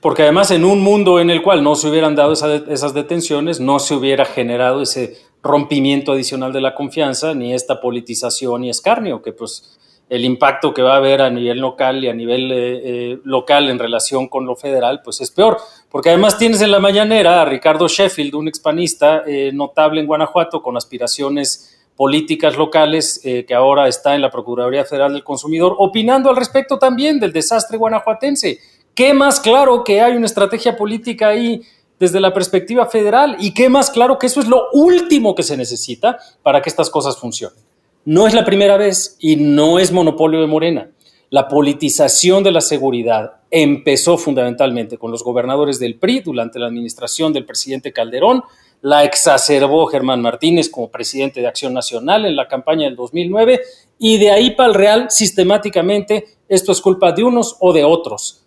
Porque 0.02 0.24
además 0.24 0.52
en 0.52 0.66
un 0.66 0.82
mundo 0.82 1.22
en 1.22 1.30
el 1.30 1.42
cual 1.42 1.64
no 1.64 1.76
se 1.76 1.88
hubieran 1.88 2.16
dado 2.16 2.34
esas 2.34 2.94
detenciones, 2.94 3.62
no 3.62 3.80
se 3.80 3.96
hubiera 3.96 4.26
generado 4.26 4.82
ese 4.82 5.16
rompimiento 5.42 6.12
adicional 6.12 6.52
de 6.52 6.60
la 6.60 6.76
confianza, 6.76 7.34
ni 7.34 7.54
esta 7.54 7.80
politización 7.80 8.66
y 8.66 8.70
escarnio, 8.72 9.22
que 9.22 9.32
pues 9.32 9.78
el 10.10 10.24
impacto 10.24 10.74
que 10.74 10.82
va 10.82 10.96
a 10.96 10.98
haber 10.98 11.22
a 11.22 11.30
nivel 11.30 11.60
local 11.60 12.04
y 12.04 12.10
a 12.10 12.14
nivel 12.14 12.52
eh, 12.52 12.82
eh, 12.84 13.20
local 13.24 13.70
en 13.70 13.80
relación 13.80 14.28
con 14.28 14.46
lo 14.46 14.56
federal, 14.56 15.02
pues 15.04 15.22
es 15.22 15.32
peor. 15.32 15.58
Porque 15.90 16.10
además 16.10 16.38
tienes 16.38 16.62
en 16.62 16.72
la 16.72 16.80
mañanera 16.80 17.42
a 17.42 17.46
Ricardo 17.46 17.88
Sheffield, 17.88 18.36
un 18.36 18.48
expanista 18.48 19.24
eh, 19.26 19.52
notable 19.54 20.02
en 20.02 20.08
Guanajuato 20.08 20.62
con 20.62 20.78
aspiraciones 20.78 21.74
políticas 21.96 22.56
locales 22.56 23.20
que 23.24 23.56
ahora 23.56 23.88
está 23.88 24.14
en 24.14 24.22
la 24.22 24.30
Procuraduría 24.30 24.86
Federal 24.86 25.14
del 25.14 25.24
Consumidor, 25.24 25.76
opinando 25.80 26.30
al 26.30 26.36
respecto 26.36 26.78
también 26.78 27.20
del 27.20 27.34
desastre 27.34 27.76
guanajuatense. 27.76 28.60
¿Qué 28.98 29.14
más 29.14 29.40
claro 29.40 29.84
que 29.84 30.02
hay 30.02 30.16
una 30.16 30.26
estrategia 30.26 30.76
política 30.76 31.28
ahí 31.28 31.62
desde 32.00 32.20
la 32.20 32.34
perspectiva 32.34 32.88
federal? 32.88 33.36
¿Y 33.40 33.54
qué 33.54 33.70
más 33.70 33.92
claro 33.92 34.18
que 34.18 34.26
eso 34.26 34.40
es 34.40 34.48
lo 34.48 34.70
último 34.74 35.36
que 35.36 35.44
se 35.44 35.56
necesita 35.56 36.18
para 36.42 36.64
que 36.64 36.70
estas 36.70 36.90
cosas 36.90 37.16
funcionen? 37.16 37.60
No 38.06 38.26
es 38.26 38.34
la 38.34 38.44
primera 38.44 38.76
vez 38.76 39.16
y 39.20 39.36
no 39.36 39.78
es 39.78 39.92
monopolio 39.92 40.42
de 40.42 40.48
Morena. 40.48 40.90
La 41.30 41.48
politización 41.48 42.44
de 42.44 42.52
la 42.52 42.62
seguridad 42.62 43.42
empezó 43.52 44.18
fundamentalmente 44.18 44.98
con 44.98 45.12
los 45.12 45.24
gobernadores 45.24 45.80
del 45.80 45.96
PRI 45.96 46.22
durante 46.22 46.60
la 46.60 46.68
administración 46.68 47.34
del 47.34 47.46
presidente 47.46 47.92
Calderón, 47.92 48.44
la 48.82 49.04
exacerbó 49.04 49.88
Germán 49.88 50.22
Martínez 50.22 50.70
como 50.70 50.90
presidente 50.90 51.42
de 51.42 51.48
Acción 51.48 51.74
Nacional 51.74 52.26
en 52.26 52.36
la 52.36 52.48
campaña 52.48 52.86
del 52.86 52.96
2009 52.96 53.60
y 54.00 54.18
de 54.18 54.32
ahí 54.32 54.52
para 54.52 54.70
el 54.70 54.76
Real 54.76 55.08
sistemáticamente 55.10 56.26
esto 56.48 56.72
es 56.72 56.80
culpa 56.80 57.12
de 57.12 57.24
unos 57.24 57.58
o 57.60 57.74
de 57.74 57.84
otros. 57.84 58.44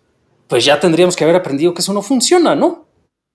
Pues 0.47 0.65
ya 0.65 0.79
tendríamos 0.79 1.15
que 1.15 1.23
haber 1.23 1.35
aprendido 1.35 1.73
que 1.73 1.81
eso 1.81 1.93
no 1.93 2.01
funciona, 2.01 2.55
¿no? 2.55 2.85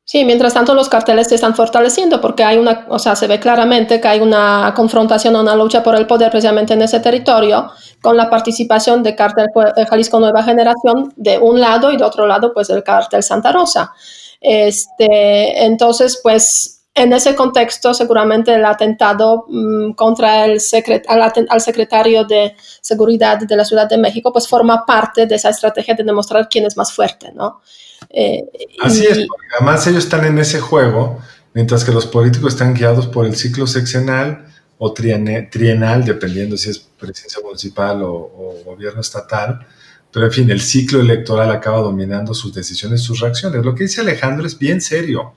Sí, 0.09 0.25
mientras 0.25 0.55
tanto 0.55 0.73
los 0.73 0.89
carteles 0.89 1.27
se 1.27 1.35
están 1.35 1.57
fortaleciendo 1.57 2.21
porque 2.21 2.45
hay 2.45 2.59
una, 2.59 2.87
o 2.89 2.99
sea, 3.01 3.17
se 3.17 3.27
ve 3.27 3.41
claramente 3.41 4.01
que 4.01 4.07
hay 4.07 4.21
una 4.21 4.73
confrontación, 4.77 5.35
una 5.35 5.57
lucha 5.57 5.83
por 5.83 5.97
el 5.97 6.07
poder 6.07 6.31
precisamente 6.31 6.75
en 6.75 6.83
ese 6.83 7.01
territorio 7.01 7.73
con 8.01 8.17
la 8.17 8.31
participación 8.31 9.03
de 9.03 9.17
cartel 9.17 9.47
eh, 9.77 9.85
Jalisco 9.85 10.21
Nueva 10.21 10.45
Generación 10.45 11.13
de 11.17 11.39
un 11.39 11.61
lado 11.61 11.91
y 11.91 11.97
de 11.97 12.05
otro 12.05 12.25
lado 12.29 12.55
pues 12.55 12.71
el 12.71 12.85
cartel 12.85 13.25
Santa 13.25 13.51
Rosa. 13.51 13.93
Este, 14.41 15.65
entonces, 15.65 16.21
pues 16.23 16.85
en 16.95 17.13
ese 17.13 17.35
contexto, 17.35 17.93
seguramente 17.93 18.55
el 18.55 18.65
atentado 18.65 19.47
mm, 19.49 19.95
contra 19.95 20.45
el 20.45 20.61
al, 21.09 21.61
secretario 21.61 22.25
de 22.25 22.55
Seguridad 22.81 23.41
de 23.41 23.57
la 23.57 23.65
Ciudad 23.65 23.89
de 23.89 23.99
México, 23.99 24.33
pues 24.33 24.47
forma 24.47 24.87
parte 24.87 25.27
de 25.27 25.35
esa 25.35 25.51
estrategia 25.51 25.95
de 25.97 26.05
demostrar 26.05 26.49
quién 26.49 26.65
es 26.65 26.77
más 26.77 26.93
fuerte, 26.93 27.33
¿no? 27.33 27.61
Eh, 28.19 28.49
Así 28.81 29.05
es, 29.05 29.27
porque 29.29 29.47
además 29.55 29.87
ellos 29.87 30.05
están 30.05 30.25
en 30.25 30.39
ese 30.39 30.59
juego, 30.59 31.21
mientras 31.53 31.85
que 31.85 31.93
los 31.93 32.07
políticos 32.07 32.55
están 32.55 32.73
guiados 32.73 33.07
por 33.07 33.27
el 33.27 33.37
ciclo 33.37 33.67
seccional 33.67 34.47
o 34.79 34.95
trienal, 34.95 36.03
dependiendo 36.03 36.57
si 36.57 36.71
es 36.71 36.79
presidencia 36.79 37.43
municipal 37.45 38.03
o, 38.03 38.63
gobierno 38.65 39.03
estatal. 39.03 39.67
Pero 40.11 40.27
en 40.27 40.33
fin, 40.33 40.51
el 40.51 40.63
ciclo 40.63 41.01
electoral 41.01 41.51
acaba 41.51 41.81
dominando 41.81 42.33
sus 42.33 42.55
decisiones, 42.55 43.03
sus 43.03 43.21
reacciones. 43.21 43.63
Lo 43.63 43.75
que 43.75 43.85
dice 43.85 44.01
Alejandro 44.01 44.47
es 44.47 44.59
bien 44.59 44.81
serio, 44.81 45.35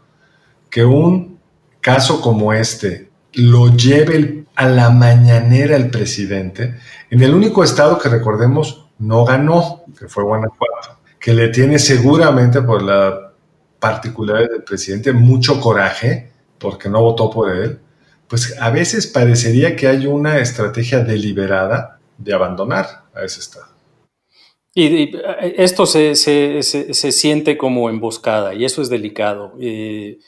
que 0.70 0.86
un 0.86 1.38
caso 1.82 2.22
como 2.22 2.54
este 2.54 3.10
lo 3.34 3.76
lleve 3.76 4.46
a 4.56 4.70
la 4.70 4.90
mañanera 4.90 5.76
el 5.76 5.90
presidente, 5.90 6.80
en 7.10 7.22
el 7.22 7.34
único 7.34 7.62
estado 7.62 8.00
que 8.00 8.08
recordemos 8.08 8.86
no 9.00 9.26
ganó, 9.26 9.84
que 9.98 10.08
fue 10.08 10.24
Guanajuato 10.24 10.99
que 11.20 11.34
le 11.34 11.50
tiene 11.50 11.80
seguramente 11.80 12.62
por 12.62 12.82
la 12.82 13.34
particularidad 13.80 14.50
del 14.50 14.64
presidente 14.64 15.12
mucho 15.12 15.60
coraje 15.60 16.32
porque 16.58 16.90
no 16.90 17.02
votó 17.02 17.30
por 17.30 17.56
él, 17.56 17.80
pues 18.28 18.56
a 18.60 18.70
veces 18.70 19.08
parecería 19.08 19.76
que 19.76 19.88
hay 19.88 20.06
una 20.06 20.38
estrategia 20.40 21.00
deliberada 21.00 22.00
de 22.18 22.34
abandonar 22.34 23.06
a 23.14 23.24
ese 23.24 23.40
Estado. 23.40 23.68
Y, 24.76 25.12
esto 25.58 25.86
se, 25.86 26.16
siente 26.16 27.58
como 27.58 27.90
emboscada 27.90 28.54
y 28.54 28.66
eso 28.66 28.82
es 28.82 28.90
delicado. 28.90 29.54
Eh, 29.60 30.20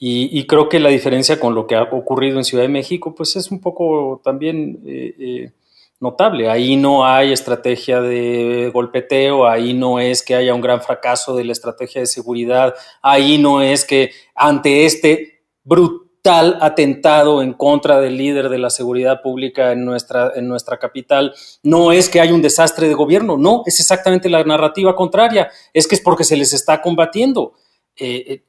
y, 0.00 0.46
creo 0.46 0.68
que 0.68 0.78
la 0.78 0.90
diferencia 0.90 1.40
con 1.40 1.54
lo 1.54 1.66
que 1.66 1.74
ha 1.74 1.82
ocurrido 1.82 2.38
en 2.38 2.44
Ciudad 2.44 2.62
de 2.62 2.68
México, 2.68 3.14
pues 3.16 3.34
es 3.34 3.50
un 3.50 3.60
poco 3.60 4.20
también 4.22 4.80
eh, 4.86 5.14
eh, 5.18 5.52
notable. 6.00 6.48
Ahí 6.48 6.76
no 6.76 7.04
hay 7.04 7.32
estrategia 7.32 8.00
de 8.00 8.70
golpeteo, 8.72 9.46
ahí 9.46 9.74
no 9.74 9.98
es 9.98 10.22
que 10.22 10.34
haya 10.34 10.54
un 10.54 10.60
gran 10.60 10.80
fracaso 10.80 11.36
de 11.36 11.44
la 11.44 11.52
estrategia 11.52 12.00
de 12.00 12.06
seguridad, 12.06 12.74
ahí 13.02 13.38
no 13.38 13.60
es 13.60 13.84
que 13.84 14.12
ante 14.34 14.84
este 14.86 15.42
brutal 15.64 16.58
atentado 16.60 17.42
en 17.42 17.52
contra 17.52 18.00
del 18.00 18.16
líder 18.16 18.48
de 18.48 18.58
la 18.58 18.70
seguridad 18.70 19.22
pública 19.22 19.72
en 19.72 19.84
nuestra, 19.84 20.32
en 20.34 20.48
nuestra 20.48 20.78
capital, 20.78 21.34
no 21.62 21.92
es 21.92 22.08
que 22.08 22.20
haya 22.20 22.34
un 22.34 22.42
desastre 22.42 22.88
de 22.88 22.94
gobierno, 22.94 23.36
no, 23.36 23.62
es 23.66 23.80
exactamente 23.80 24.28
la 24.28 24.44
narrativa 24.44 24.94
contraria, 24.94 25.50
es 25.72 25.86
que 25.86 25.94
es 25.94 26.00
porque 26.00 26.24
se 26.24 26.36
les 26.36 26.52
está 26.52 26.80
combatiendo. 26.80 27.54
Eh, 28.00 28.42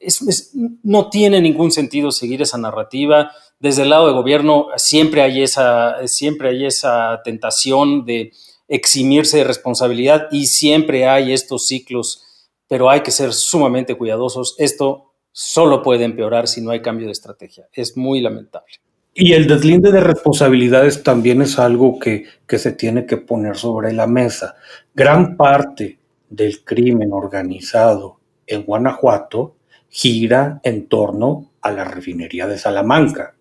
no 0.83 1.09
tiene 1.09 1.41
ningún 1.41 1.71
sentido 1.71 2.11
seguir 2.11 2.41
esa 2.41 2.57
narrativa 2.57 3.31
desde 3.59 3.83
el 3.83 3.89
lado 3.89 4.07
de 4.07 4.13
gobierno 4.13 4.67
siempre 4.77 5.21
hay 5.21 5.43
esa, 5.43 6.07
siempre 6.07 6.49
hay 6.49 6.65
esa 6.65 7.21
tentación 7.23 8.05
de 8.05 8.31
eximirse 8.69 9.37
de 9.37 9.43
responsabilidad 9.43 10.27
y 10.31 10.45
siempre 10.45 11.07
hay 11.07 11.33
estos 11.33 11.67
ciclos, 11.67 12.23
pero 12.67 12.89
hay 12.89 13.01
que 13.01 13.11
ser 13.11 13.33
sumamente 13.33 13.95
cuidadosos. 13.95 14.55
Esto 14.57 15.11
solo 15.31 15.83
puede 15.83 16.05
empeorar 16.05 16.47
si 16.47 16.61
no 16.61 16.71
hay 16.71 16.81
cambio 16.81 17.07
de 17.07 17.11
estrategia. 17.11 17.67
Es 17.73 17.97
muy 17.97 18.21
lamentable. 18.21 18.75
Y 19.13 19.33
el 19.33 19.47
deslinde 19.47 19.91
de 19.91 20.01
responsabilidades 20.01 21.03
también 21.03 21.41
es 21.41 21.59
algo 21.59 21.99
que, 21.99 22.25
que 22.47 22.59
se 22.59 22.71
tiene 22.71 23.05
que 23.05 23.17
poner 23.17 23.57
sobre 23.57 23.91
la 23.91 24.07
mesa. 24.07 24.55
Gran 24.93 25.35
parte 25.35 25.99
del 26.29 26.63
crimen 26.63 27.11
organizado 27.11 28.18
en 28.49 28.63
Guanajuato 28.63 29.55
gira 29.89 30.59
en 30.63 30.87
torno 30.87 31.51
a 31.61 31.71
la 31.71 31.85
refinería 31.85 32.47
de 32.47 32.57
Salamanca 32.57 33.35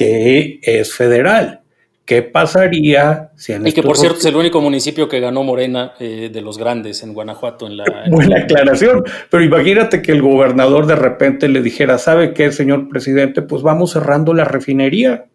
que 0.00 0.60
es 0.62 0.94
federal. 0.94 1.60
¿Qué 2.06 2.22
pasaría 2.22 3.32
si 3.36 3.52
en 3.52 3.66
Y 3.66 3.72
que 3.74 3.82
por 3.82 3.98
cierto 3.98 4.18
es 4.18 4.24
el 4.24 4.34
único 4.34 4.62
municipio 4.62 5.10
que 5.10 5.20
ganó 5.20 5.42
Morena 5.42 5.92
eh, 6.00 6.30
de 6.32 6.40
los 6.40 6.56
grandes 6.56 7.02
en 7.02 7.12
Guanajuato. 7.12 7.66
En 7.66 7.76
la, 7.76 7.84
Buena 8.08 8.38
aclaración, 8.38 9.04
pero 9.28 9.44
imagínate 9.44 10.00
que 10.00 10.12
el 10.12 10.22
gobernador 10.22 10.86
de 10.86 10.96
repente 10.96 11.48
le 11.48 11.60
dijera, 11.60 11.98
¿sabe 11.98 12.32
qué, 12.32 12.50
señor 12.50 12.88
presidente? 12.88 13.42
Pues 13.42 13.60
vamos 13.60 13.92
cerrando 13.92 14.32
la 14.32 14.44
refinería. 14.44 15.26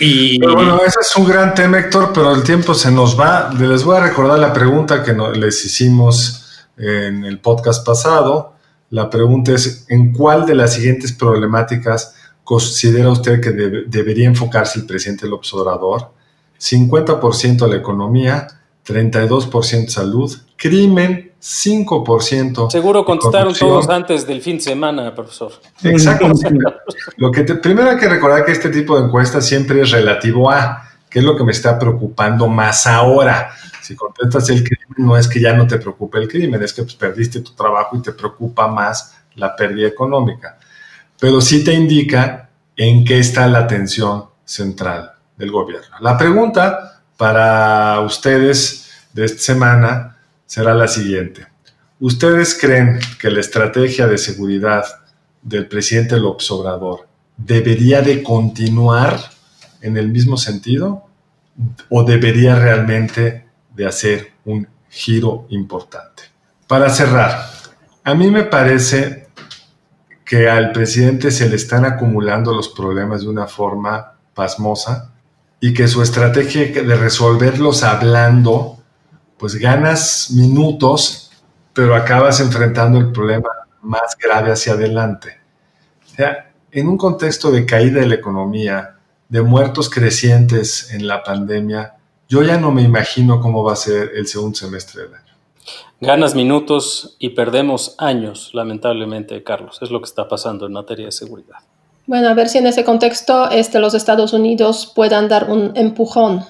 Y... 0.00 0.40
bueno, 0.40 0.80
ese 0.86 1.00
es 1.02 1.14
un 1.14 1.28
gran 1.28 1.54
tema, 1.54 1.80
Héctor, 1.80 2.12
pero 2.14 2.34
el 2.34 2.42
tiempo 2.44 2.72
se 2.72 2.90
nos 2.90 3.20
va. 3.20 3.50
Les 3.60 3.84
voy 3.84 3.98
a 3.98 4.00
recordar 4.00 4.38
la 4.38 4.54
pregunta 4.54 5.04
que 5.04 5.12
les 5.38 5.62
hicimos 5.66 6.47
en 6.78 7.24
el 7.24 7.40
podcast 7.40 7.84
pasado. 7.84 8.54
La 8.90 9.10
pregunta 9.10 9.52
es, 9.52 9.86
¿en 9.88 10.12
cuál 10.12 10.46
de 10.46 10.54
las 10.54 10.74
siguientes 10.74 11.12
problemáticas 11.12 12.14
considera 12.44 13.10
usted 13.10 13.40
que 13.40 13.50
debería 13.50 14.26
enfocarse 14.26 14.78
el 14.78 14.86
presidente 14.86 15.26
López 15.26 15.52
Obrador? 15.54 16.12
50% 16.58 17.68
la 17.68 17.76
economía, 17.76 18.46
32% 18.86 19.88
salud, 19.88 20.34
crimen, 20.56 21.32
5%. 21.40 22.70
Seguro 22.70 23.04
contestaron 23.04 23.54
todos 23.54 23.88
antes 23.88 24.26
del 24.26 24.42
fin 24.42 24.56
de 24.56 24.62
semana, 24.62 25.14
profesor. 25.14 25.52
Exacto. 25.84 26.26
lo 27.16 27.30
que 27.30 27.44
primero 27.44 27.90
hay 27.90 27.96
que 27.96 28.08
recordar 28.08 28.44
que 28.44 28.52
este 28.52 28.70
tipo 28.70 28.98
de 28.98 29.06
encuestas 29.06 29.46
siempre 29.46 29.82
es 29.82 29.90
relativo 29.90 30.50
a 30.50 30.88
qué 31.08 31.20
es 31.20 31.24
lo 31.24 31.36
que 31.36 31.44
me 31.44 31.52
está 31.52 31.78
preocupando 31.78 32.48
más 32.48 32.86
ahora. 32.86 33.50
Si 33.88 33.96
contestas 33.96 34.50
el 34.50 34.62
crimen, 34.62 34.98
no 34.98 35.16
es 35.16 35.26
que 35.26 35.40
ya 35.40 35.54
no 35.54 35.66
te 35.66 35.78
preocupe 35.78 36.18
el 36.18 36.28
crimen, 36.28 36.62
es 36.62 36.74
que 36.74 36.82
pues, 36.82 36.94
perdiste 36.94 37.40
tu 37.40 37.52
trabajo 37.52 37.96
y 37.96 38.02
te 38.02 38.12
preocupa 38.12 38.68
más 38.68 39.16
la 39.36 39.56
pérdida 39.56 39.88
económica. 39.88 40.58
Pero 41.18 41.40
sí 41.40 41.64
te 41.64 41.72
indica 41.72 42.50
en 42.76 43.02
qué 43.02 43.18
está 43.18 43.46
la 43.46 43.60
atención 43.60 44.26
central 44.44 45.12
del 45.38 45.50
gobierno. 45.50 45.96
La 46.00 46.18
pregunta 46.18 47.00
para 47.16 48.00
ustedes 48.00 48.90
de 49.14 49.24
esta 49.24 49.40
semana 49.40 50.18
será 50.44 50.74
la 50.74 50.86
siguiente. 50.86 51.46
¿Ustedes 51.98 52.58
creen 52.60 53.00
que 53.18 53.30
la 53.30 53.40
estrategia 53.40 54.06
de 54.06 54.18
seguridad 54.18 54.84
del 55.40 55.66
presidente 55.66 56.18
López 56.18 56.50
Obrador 56.50 57.08
debería 57.38 58.02
de 58.02 58.22
continuar 58.22 59.18
en 59.80 59.96
el 59.96 60.08
mismo 60.08 60.36
sentido 60.36 61.06
o 61.88 62.04
debería 62.04 62.54
realmente 62.56 63.47
de 63.78 63.86
hacer 63.86 64.32
un 64.44 64.66
giro 64.90 65.46
importante? 65.50 66.24
Para 66.66 66.90
cerrar, 66.90 67.48
a 68.02 68.14
mí 68.14 68.28
me 68.28 68.42
parece 68.42 69.28
que 70.24 70.50
al 70.50 70.72
presidente 70.72 71.30
se 71.30 71.48
le 71.48 71.54
están 71.54 71.84
acumulando 71.84 72.52
los 72.52 72.68
problemas 72.68 73.22
de 73.22 73.28
una 73.28 73.46
forma 73.46 74.14
pasmosa 74.34 75.12
y 75.60 75.72
que 75.72 75.86
su 75.86 76.02
estrategia 76.02 76.82
de 76.82 76.96
resolverlos 76.96 77.84
hablando, 77.84 78.78
pues 79.38 79.54
ganas 79.54 80.32
minutos, 80.32 81.30
pero 81.72 81.94
acabas 81.94 82.40
enfrentando 82.40 82.98
el 82.98 83.12
problema 83.12 83.48
más 83.82 84.16
grave 84.20 84.50
hacia 84.50 84.72
adelante. 84.72 85.38
O 86.04 86.16
sea, 86.16 86.50
en 86.72 86.88
un 86.88 86.98
contexto 86.98 87.52
de 87.52 87.64
caída 87.64 88.00
de 88.00 88.06
la 88.06 88.16
economía, 88.16 88.96
de 89.28 89.42
muertos 89.42 89.88
crecientes 89.88 90.92
en 90.92 91.06
la 91.06 91.22
pandemia, 91.22 91.97
yo 92.28 92.42
ya 92.42 92.58
no 92.58 92.70
me 92.70 92.82
imagino 92.82 93.40
cómo 93.40 93.64
va 93.64 93.72
a 93.72 93.76
ser 93.76 94.12
el 94.14 94.26
segundo 94.26 94.56
semestre 94.56 95.02
del 95.02 95.14
año. 95.14 95.24
Ganas 96.00 96.34
minutos 96.34 97.16
y 97.18 97.30
perdemos 97.30 97.94
años, 97.98 98.50
lamentablemente, 98.52 99.42
Carlos. 99.42 99.78
Es 99.82 99.90
lo 99.90 100.00
que 100.00 100.04
está 100.04 100.28
pasando 100.28 100.66
en 100.66 100.72
materia 100.72 101.06
de 101.06 101.12
seguridad. 101.12 101.56
Bueno, 102.06 102.28
a 102.28 102.34
ver 102.34 102.48
si 102.48 102.58
en 102.58 102.66
ese 102.66 102.84
contexto 102.84 103.50
este, 103.50 103.80
los 103.80 103.94
Estados 103.94 104.32
Unidos 104.32 104.92
puedan 104.94 105.28
dar 105.28 105.50
un 105.50 105.72
empujón. 105.74 106.44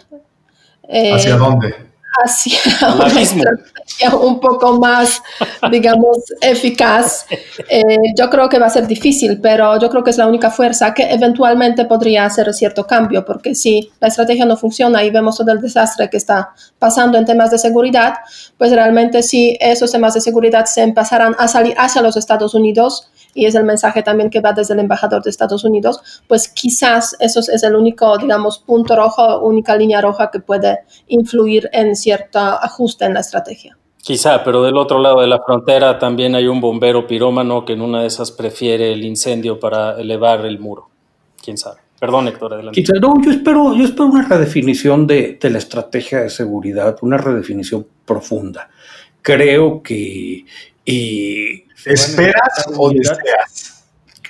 Eh, 0.89 1.13
¿Hacia 1.13 1.37
dónde? 1.37 1.88
Hacia 2.25 2.59
una 2.95 3.21
estrategia 3.21 4.17
un 4.21 4.41
poco 4.41 4.79
más, 4.79 5.23
digamos, 5.71 6.19
eficaz. 6.41 7.27
Eh, 7.69 7.83
yo 8.17 8.29
creo 8.29 8.49
que 8.49 8.59
va 8.59 8.67
a 8.67 8.71
ser 8.71 8.87
difícil, 8.87 9.41
pero 9.41 9.79
yo 9.79 9.89
creo 9.89 10.03
que 10.03 10.11
es 10.11 10.19
la 10.19 10.27
única 10.27 10.51
fuerza 10.51 10.93
que 10.95 11.11
eventualmente 11.11 11.85
podría 11.85 12.25
hacer 12.25 12.53
cierto 12.55 12.87
cambio, 12.87 13.25
porque 13.25 13.55
si 13.55 13.91
la 14.01 14.09
estrategia 14.09 14.45
no 14.45 14.57
funciona 14.57 15.03
y 15.05 15.11
vemos 15.11 15.37
todo 15.37 15.53
el 15.53 15.61
desastre 15.61 16.09
que 16.11 16.17
está 16.17 16.51
pasando 16.79 17.19
en 17.19 17.25
temas 17.25 17.51
de 17.51 17.59
seguridad, 17.59 18.15
pues 18.57 18.73
realmente 18.73 19.23
si 19.23 19.57
esos 19.61 19.93
temas 19.93 20.15
de 20.15 20.21
seguridad 20.21 20.65
se 20.67 20.83
empezaran 20.83 21.35
a 21.39 21.49
salir 21.49 21.75
hacia 21.79 22.03
los 22.03 22.17
Estados 22.17 22.55
Unidos, 22.55 23.11
y 23.39 23.47
es 23.47 23.55
el 23.55 23.63
mensaje 23.63 24.03
también 24.03 24.31
que 24.31 24.41
va 24.41 24.53
desde 24.53 24.75
el 24.75 24.81
embajador 24.81 25.23
de 25.23 25.31
Estados 25.31 25.63
Unidos, 25.63 26.23
pues 26.27 26.49
quizás 26.49 27.17
eso 27.21 27.39
es 27.39 27.63
el 27.63 27.77
único, 27.77 28.19
digamos, 28.19 28.59
punto 28.59 28.97
rojo, 28.97 29.39
única 29.43 29.77
línea 29.77 30.01
roja 30.01 30.29
que 30.33 30.41
puede 30.41 30.81
influir 31.07 31.71
en 31.73 31.95
cierto 31.95 32.41
ajuste 32.41 33.05
en 33.05 33.15
la 33.15 33.21
estrategia. 33.21 33.79
Quizá, 34.03 34.43
pero 34.43 34.65
del 34.65 34.77
otro 34.77 34.99
lado 34.99 35.21
de 35.21 35.29
la 35.29 35.41
frontera 35.41 36.01
también 36.01 36.35
hay 36.35 36.49
un 36.49 36.61
bombero 36.61 37.07
pirómano 37.07 37.65
que 37.65 37.75
en 37.75 37.83
una 37.83 38.01
de 38.01 38.09
esas 38.09 38.33
prefiere 38.33 38.93
el 38.93 39.05
incendio 39.05 39.61
para 39.61 40.01
elevar 40.01 40.45
el 40.45 40.59
muro. 40.59 40.89
¿Quién 41.41 41.57
sabe? 41.57 41.79
Perdón, 42.01 42.27
Héctor, 42.27 42.55
adelante. 42.55 42.81
Quizá, 42.81 42.95
no, 43.01 43.23
yo 43.23 43.31
espero, 43.31 43.77
yo 43.77 43.85
espero 43.85 44.07
una 44.07 44.27
redefinición 44.27 45.07
de, 45.07 45.39
de 45.41 45.51
la 45.51 45.59
estrategia 45.59 46.23
de 46.23 46.31
seguridad, 46.31 46.97
una 47.03 47.19
redefinición 47.19 47.87
profunda. 48.05 48.69
Creo 49.23 49.83
que 49.83 50.45
y 50.91 51.65
¿Esperas 51.85 52.67
o 52.77 52.91
deseas? 52.91 53.75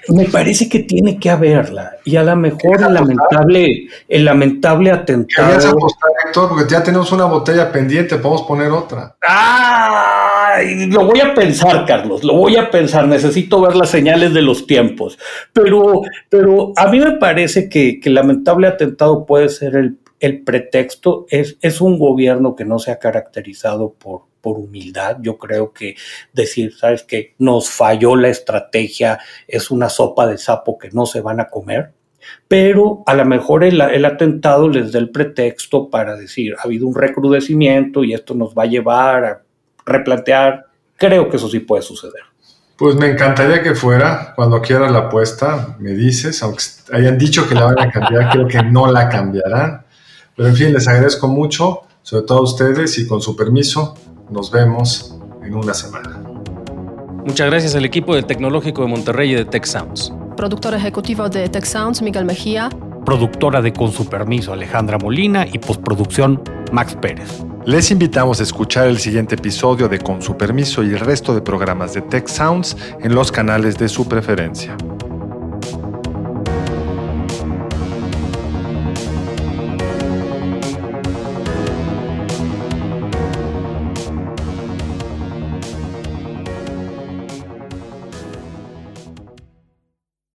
Me 0.09 0.25
parece 0.25 0.69
que 0.69 0.81
tiene 0.81 1.19
que 1.21 1.29
haberla. 1.29 1.99
Y 2.05 2.17
a 2.17 2.23
lo 2.23 2.35
mejor 2.35 2.83
el 2.83 2.95
lamentable, 2.95 3.89
el 4.09 4.25
lamentable 4.25 4.91
atentado. 4.91 5.49
¿Querías 5.49 5.67
apostar, 5.67 6.11
Héctor? 6.25 6.49
Porque 6.49 6.65
ya 6.71 6.83
tenemos 6.83 7.13
una 7.13 7.27
botella 7.27 7.71
pendiente, 7.71 8.17
podemos 8.17 8.43
poner 8.43 8.71
otra. 8.71 9.17
¡Ah! 9.23 10.57
Lo 10.89 11.05
voy 11.05 11.21
a 11.21 11.35
pensar, 11.35 11.85
Carlos, 11.85 12.25
lo 12.25 12.35
voy 12.35 12.57
a 12.57 12.71
pensar. 12.71 13.07
Necesito 13.07 13.61
ver 13.61 13.77
las 13.77 13.91
señales 13.91 14.33
de 14.33 14.41
los 14.41 14.67
tiempos. 14.67 15.19
Pero, 15.53 16.01
pero 16.31 16.73
a 16.75 16.89
mí 16.89 17.01
me 17.01 17.13
parece 17.13 17.69
que, 17.69 18.01
que 18.01 18.09
el 18.09 18.15
lamentable 18.15 18.67
atentado 18.67 19.27
puede 19.27 19.51
ser 19.51 19.77
el, 19.77 19.99
el 20.21 20.43
pretexto. 20.43 21.27
Es, 21.29 21.59
es 21.61 21.83
un 21.83 21.99
gobierno 21.99 22.57
que 22.57 22.65
no 22.65 22.79
se 22.79 22.93
ha 22.93 22.99
caracterizado 22.99 23.93
por 23.93 24.28
por 24.49 24.59
humildad. 24.59 25.19
Yo 25.21 25.37
creo 25.37 25.75
que 25.75 25.95
decir, 26.33 26.75
sabes 26.75 27.03
que 27.03 27.35
nos 27.39 27.69
falló 27.69 28.17
la 28.17 28.29
estrategia, 28.29 29.19
es 29.47 29.71
una 29.71 29.91
sopa 29.91 30.27
de 30.27 30.39
sapo 30.39 30.79
que 30.79 30.89
no 30.91 31.05
se 31.05 31.21
van 31.21 31.39
a 31.39 31.49
comer, 31.49 31.93
pero 32.47 33.03
a 33.07 33.15
lo 33.15 33.27
mejor 33.27 33.63
el, 33.63 33.81
atentado 34.07 34.71
les 34.71 34.91
da 34.91 35.01
el 35.01 35.11
pretexto 35.11 35.91
para 35.91 36.17
decir, 36.17 36.55
ha 36.59 36.63
habido 36.63 36.87
un 36.87 36.95
recrudecimiento 36.95 38.05
y 38.05 38.15
esto 38.15 38.35
nos 38.35 38.55
va 38.55 38.63
a 38.63 38.67
llevar 38.67 39.25
a 39.25 39.43
replantear. 39.85 40.65
Creo 40.97 41.29
que 41.29 41.37
eso 41.37 41.51
sí 41.51 41.61
puede 41.61 41.83
suceder. 41.83 42.23
Pues 42.79 42.97
me 42.97 43.11
encantaría 43.11 43.63
que 43.63 43.75
fuera. 43.75 44.33
Cuando 44.35 44.63
quieras 44.63 44.91
la 44.91 45.01
apuesta, 45.01 45.77
me 45.79 45.91
dices, 45.91 46.43
aunque 46.43 46.63
hayan 46.93 47.19
dicho 47.19 47.47
que 47.47 47.55
la 47.55 47.67
van 47.67 47.81
a 47.81 47.91
cambiar, 47.91 48.31
creo 48.31 48.49
que 48.49 48.63
no 48.63 48.91
la 48.91 49.11
cambiarán. 49.11 49.85
Pero 50.35 50.49
en 50.49 50.57
fin, 50.57 50.73
les 50.73 50.89
agradezco 50.89 51.29
mucho, 51.29 51.83
sobre 52.03 52.25
todo 52.25 52.39
a 52.39 52.43
ustedes 52.43 52.99
y 52.99 53.07
con 53.07 53.21
su 53.21 53.37
permiso, 53.37 53.95
nos 54.31 54.51
vemos 54.51 55.17
en 55.43 55.55
una 55.55 55.75
semana. 55.75 56.21
Muchas 57.25 57.47
gracias 57.49 57.75
al 57.75 57.85
equipo 57.85 58.15
del 58.15 58.27
Tecnológico 58.27 58.83
de 58.83 58.89
Monterrey 58.89 59.33
y 59.33 59.35
de 59.35 59.45
Tech 59.45 59.65
Sounds. 59.65 60.13
Productor 60.37 60.75
ejecutivo 60.75 61.29
de 61.29 61.49
Tech 61.49 61.65
Sounds, 61.65 62.01
Miguel 62.01 62.25
Mejía. 62.25 62.71
Productora 63.05 63.61
de 63.61 63.73
Con 63.73 63.93
su 63.93 64.07
permiso, 64.09 64.53
Alejandra 64.53 64.99
Molina. 64.99 65.47
Y 65.47 65.59
postproducción, 65.59 66.43
Max 66.73 66.97
Pérez. 67.01 67.45
Les 67.65 67.91
invitamos 67.91 68.41
a 68.41 68.45
escuchar 68.45 68.87
el 68.87 68.99
siguiente 68.99 69.35
episodio 69.35 69.89
de 69.89 69.99
Con 69.99 70.23
su 70.23 70.37
permiso 70.37 70.83
y 70.83 70.89
el 70.91 71.01
resto 71.01 71.35
de 71.35 71.43
programas 71.43 71.95
de 71.95 72.03
Tech 72.03 72.27
Sounds 72.29 72.77
en 73.01 73.15
los 73.15 73.31
canales 73.31 73.77
de 73.77 73.89
su 73.89 74.09
preferencia. 74.09 74.77